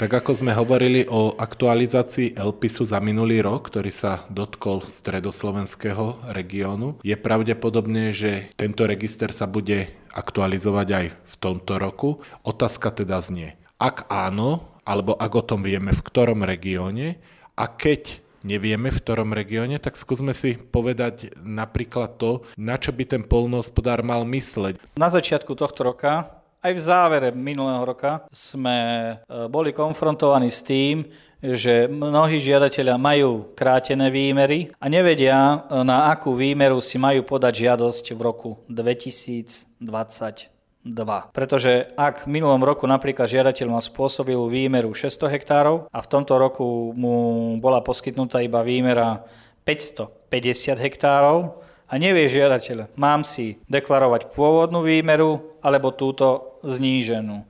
Tak 0.00 0.24
ako 0.24 0.32
sme 0.32 0.56
hovorili 0.56 1.04
o 1.12 1.36
aktualizácii 1.36 2.32
LPISu 2.32 2.88
za 2.88 3.04
minulý 3.04 3.44
rok, 3.44 3.68
ktorý 3.68 3.92
sa 3.92 4.24
dotkol 4.32 4.80
stredoslovenského 4.88 6.32
regiónu, 6.32 6.96
je 7.04 7.12
pravdepodobné, 7.20 8.08
že 8.08 8.48
tento 8.56 8.88
register 8.88 9.28
sa 9.36 9.44
bude 9.44 9.92
aktualizovať 10.08 10.88
aj 10.88 11.06
v 11.12 11.34
tomto 11.36 11.76
roku. 11.76 12.24
Otázka 12.48 12.96
teda 12.96 13.20
znie, 13.20 13.60
ak 13.76 14.08
áno, 14.08 14.72
alebo 14.88 15.12
ak 15.20 15.32
o 15.36 15.44
tom 15.44 15.60
vieme 15.60 15.92
v 15.92 16.00
ktorom 16.00 16.48
regióne 16.48 17.20
a 17.60 17.68
keď 17.68 18.24
nevieme 18.40 18.88
v 18.88 19.04
ktorom 19.04 19.36
regióne, 19.36 19.76
tak 19.76 20.00
skúsme 20.00 20.32
si 20.32 20.56
povedať 20.56 21.36
napríklad 21.44 22.16
to, 22.16 22.48
na 22.56 22.80
čo 22.80 22.96
by 22.96 23.04
ten 23.04 23.20
polnohospodár 23.20 24.00
mal 24.00 24.24
mysleť. 24.24 24.80
Na 24.96 25.12
začiatku 25.12 25.52
tohto 25.52 25.84
roka 25.84 26.39
aj 26.60 26.72
v 26.76 26.80
závere 26.80 27.28
minulého 27.32 27.80
roka 27.84 28.28
sme 28.28 28.76
e, 28.76 29.14
boli 29.48 29.72
konfrontovaní 29.72 30.52
s 30.52 30.60
tým, 30.60 31.08
že 31.40 31.88
mnohí 31.88 32.36
žiadatelia 32.36 33.00
majú 33.00 33.56
krátené 33.56 34.12
výmery 34.12 34.68
a 34.76 34.86
nevedia, 34.92 35.64
e, 35.64 35.80
na 35.80 36.12
akú 36.12 36.36
výmeru 36.36 36.84
si 36.84 37.00
majú 37.00 37.24
podať 37.24 37.64
žiadosť 37.64 38.04
v 38.12 38.20
roku 38.20 38.50
2023. 38.68 40.52
2. 40.80 41.36
Pretože 41.36 41.92
ak 41.92 42.24
v 42.24 42.40
minulom 42.40 42.64
roku 42.64 42.88
napríklad 42.88 43.28
žiadateľ 43.28 43.68
mal 43.68 43.84
spôsobilú 43.84 44.48
výmeru 44.48 44.96
600 44.96 45.28
hektárov 45.36 45.76
a 45.92 45.98
v 46.00 46.08
tomto 46.08 46.40
roku 46.40 46.96
mu 46.96 47.52
bola 47.60 47.84
poskytnutá 47.84 48.40
iba 48.40 48.64
výmera 48.64 49.20
550 49.68 50.80
hektárov 50.80 51.60
a 51.90 51.98
nevie 51.98 52.30
žiadateľ, 52.30 52.94
mám 52.94 53.26
si 53.26 53.58
deklarovať 53.66 54.30
pôvodnú 54.30 54.86
výmeru 54.86 55.58
alebo 55.58 55.90
túto 55.90 56.56
zníženú. 56.62 57.42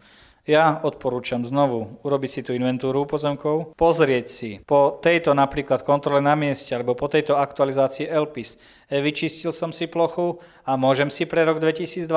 Ja 0.49 0.81
odporúčam 0.83 1.45
znovu 1.45 2.01
urobiť 2.01 2.31
si 2.33 2.41
tú 2.41 2.57
inventúru 2.57 3.05
pozemkov, 3.05 3.77
pozrieť 3.77 4.27
si 4.27 4.51
po 4.65 4.99
tejto 4.99 5.37
napríklad 5.37 5.85
kontrole 5.85 6.25
na 6.25 6.33
mieste 6.35 6.73
alebo 6.73 6.97
po 6.97 7.07
tejto 7.07 7.37
aktualizácii 7.37 8.09
LPIS, 8.09 8.57
e, 8.89 8.99
vyčistil 9.05 9.53
som 9.53 9.71
si 9.71 9.87
plochu 9.87 10.41
a 10.65 10.75
môžem 10.81 11.13
si 11.13 11.29
pre 11.29 11.45
rok 11.45 11.61
2022 11.61 12.09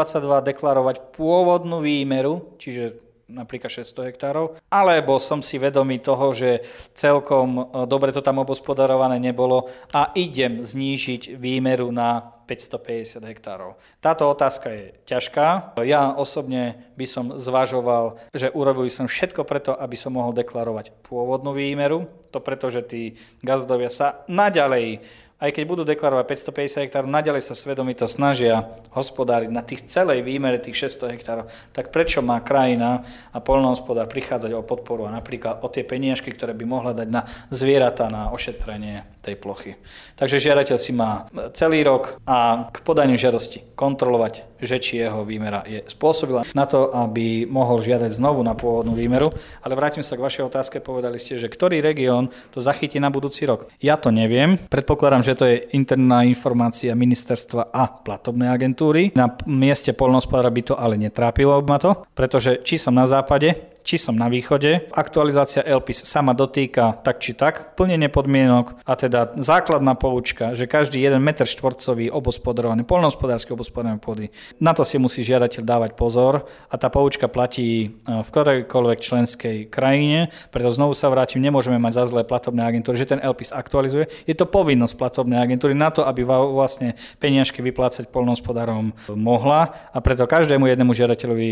deklarovať 0.49 1.13
pôvodnú 1.13 1.83
výmeru, 1.83 2.55
čiže 2.57 3.12
napríklad 3.33 3.73
600 3.73 4.13
hektárov, 4.13 4.45
alebo 4.69 5.17
som 5.17 5.41
si 5.41 5.57
vedomý 5.57 5.99
toho, 5.99 6.31
že 6.31 6.61
celkom 6.93 7.47
e, 7.57 7.61
dobre 7.89 8.13
to 8.13 8.21
tam 8.21 8.39
obospodarované 8.45 9.17
nebolo 9.17 9.67
a 9.89 10.13
idem 10.13 10.61
znížiť 10.61 11.35
výmeru 11.41 11.89
na 11.89 12.33
550 12.45 13.23
hektárov. 13.23 13.79
Táto 14.03 14.27
otázka 14.27 14.67
je 14.69 14.85
ťažká. 15.07 15.79
Ja 15.87 16.11
osobne 16.11 16.91
by 16.99 17.05
som 17.07 17.25
zvažoval, 17.39 18.19
že 18.35 18.51
urobil 18.51 18.91
som 18.91 19.07
všetko 19.07 19.47
preto, 19.47 19.71
aby 19.73 19.95
som 19.95 20.13
mohol 20.13 20.35
deklarovať 20.35 20.91
pôvodnú 21.07 21.55
výmeru. 21.55 22.05
To 22.35 22.43
preto, 22.43 22.67
že 22.67 22.83
tí 22.83 23.15
gazdovia 23.41 23.87
sa 23.87 24.27
naďalej 24.27 25.05
aj 25.43 25.51
keď 25.51 25.63
budú 25.67 25.83
deklarovať 25.83 26.23
550 26.23 26.83
hektárov, 26.87 27.11
naďalej 27.11 27.43
sa 27.43 27.51
svedomito 27.51 28.07
snažia 28.07 28.63
hospodáriť 28.95 29.51
na 29.51 29.59
tých 29.59 29.83
celej 29.91 30.23
výmere 30.23 30.55
tých 30.55 30.87
600 30.87 31.19
hektárov, 31.19 31.45
tak 31.75 31.91
prečo 31.91 32.23
má 32.23 32.39
krajina 32.39 33.03
a 33.35 33.43
polnohospodár 33.43 34.07
prichádzať 34.07 34.55
o 34.55 34.63
podporu 34.63 35.03
a 35.03 35.11
napríklad 35.11 35.59
o 35.59 35.67
tie 35.67 35.83
peniažky, 35.83 36.31
ktoré 36.31 36.55
by 36.55 36.63
mohla 36.63 36.95
dať 36.95 37.07
na 37.11 37.27
zvieratá, 37.51 38.07
na 38.07 38.31
ošetrenie 38.31 39.03
tej 39.19 39.35
plochy. 39.35 39.75
Takže 40.15 40.39
žiadateľ 40.39 40.77
si 40.79 40.95
má 40.95 41.27
celý 41.51 41.83
rok 41.83 42.23
a 42.23 42.71
k 42.71 42.77
podaniu 42.79 43.19
žiadosti 43.19 43.75
kontrolovať, 43.75 44.52
že 44.63 44.79
či 44.79 45.03
jeho 45.03 45.27
výmera 45.27 45.63
je 45.67 45.83
spôsobila 45.85 46.47
na 46.55 46.65
to, 46.65 46.91
aby 46.95 47.43
mohol 47.47 47.83
žiadať 47.83 48.11
znovu 48.15 48.41
na 48.41 48.55
pôvodnú 48.55 48.95
výmeru. 48.95 49.31
Ale 49.61 49.75
vrátim 49.75 50.03
sa 50.03 50.15
k 50.15 50.25
vašej 50.25 50.47
otázke, 50.47 50.79
povedali 50.79 51.19
ste, 51.19 51.39
že 51.39 51.51
ktorý 51.51 51.83
región 51.83 52.31
to 52.51 52.63
zachytí 52.63 52.97
na 52.97 53.11
budúci 53.11 53.43
rok. 53.43 53.67
Ja 53.83 53.99
to 53.99 54.09
neviem, 54.09 54.55
predpokladám, 54.71 55.23
že 55.23 55.37
to 55.37 55.43
je 55.47 55.67
interná 55.75 56.23
informácia 56.23 56.95
ministerstva 56.95 57.71
a 57.71 57.83
platobnej 57.87 58.47
agentúry. 58.47 59.11
Na 59.13 59.31
mieste 59.45 59.91
polnohospodára 59.91 60.49
by 60.49 60.61
to 60.63 60.75
ale 60.79 60.95
netrápilo 60.95 61.59
ma 61.63 61.77
to, 61.77 62.07
pretože 62.15 62.63
či 62.63 62.79
som 62.79 62.95
na 62.95 63.07
západe, 63.09 63.72
či 63.83 63.99
som 63.99 64.15
na 64.15 64.31
východe. 64.31 64.87
Aktualizácia 64.95 65.61
LPIS 65.61 66.07
sa 66.07 66.23
ma 66.23 66.31
dotýka 66.31 67.03
tak 67.03 67.19
či 67.19 67.35
tak, 67.35 67.75
plnenie 67.75 68.07
podmienok 68.07 68.79
a 68.87 68.95
teda 68.95 69.35
základná 69.37 69.93
poučka, 69.99 70.55
že 70.55 70.65
každý 70.65 71.03
1 71.03 71.19
m 71.19 71.29
štvorcový 71.35 72.07
obospodarovaný, 72.07 72.87
polnohospodársky 72.87 73.51
obospodarovaný 73.51 73.99
pôdy, 73.99 74.25
na 74.63 74.71
to 74.71 74.87
si 74.87 74.95
musí 74.95 75.21
žiadateľ 75.21 75.61
dávať 75.61 75.91
pozor 75.99 76.47
a 76.71 76.75
tá 76.79 76.87
poučka 76.87 77.27
platí 77.27 77.69
e, 77.83 77.87
v 78.07 78.27
ktorejkoľvek 78.27 78.99
členskej 79.03 79.57
krajine, 79.67 80.31
preto 80.49 80.71
znovu 80.71 80.95
sa 80.95 81.11
vrátim, 81.11 81.43
nemôžeme 81.43 81.75
mať 81.75 81.99
za 81.99 82.03
zlé 82.15 82.23
platobné 82.23 82.63
agentúry, 82.63 82.95
že 82.95 83.11
ten 83.11 83.19
LPIS 83.19 83.51
aktualizuje. 83.51 84.07
Je 84.23 84.35
to 84.37 84.47
povinnosť 84.47 84.95
platobnej 84.95 85.43
agentúry 85.43 85.75
na 85.75 85.91
to, 85.91 86.07
aby 86.07 86.23
vlastne 86.23 86.95
peniažky 87.19 87.59
vyplácať 87.59 88.07
polnohospodárom 88.07 88.95
mohla 89.11 89.75
a 89.91 89.97
preto 89.99 90.23
každému 90.23 90.71
jednému 90.71 90.95
žiadateľovi 90.95 91.49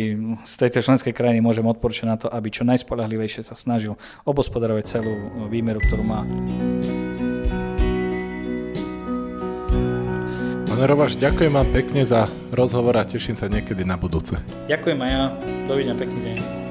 z 0.48 0.54
tejto 0.56 0.80
členskej 0.80 1.12
krajiny 1.12 1.44
môžem 1.44 1.68
odporučiť 1.68 2.06
na 2.08 2.21
to, 2.22 2.28
aby 2.30 2.54
čo 2.54 2.62
najspolahlivejšie 2.64 3.42
sa 3.42 3.58
snažil 3.58 3.98
obospodarovať 4.24 4.84
celú 4.86 5.14
výmeru, 5.50 5.82
ktorú 5.82 6.04
má. 6.06 6.22
Pane 10.72 10.86
Rovaš, 10.88 11.20
ďakujem 11.20 11.52
vám 11.52 11.70
pekne 11.74 12.02
za 12.08 12.32
rozhovor 12.50 12.96
a 12.98 13.04
teším 13.04 13.36
sa 13.36 13.52
niekedy 13.52 13.84
na 13.84 14.00
budúce. 14.00 14.40
Ďakujem 14.66 15.00
aj 15.04 15.12
ja. 15.12 15.24
Dovidenia, 15.68 15.98
pekný 16.00 16.20
deň. 16.26 16.71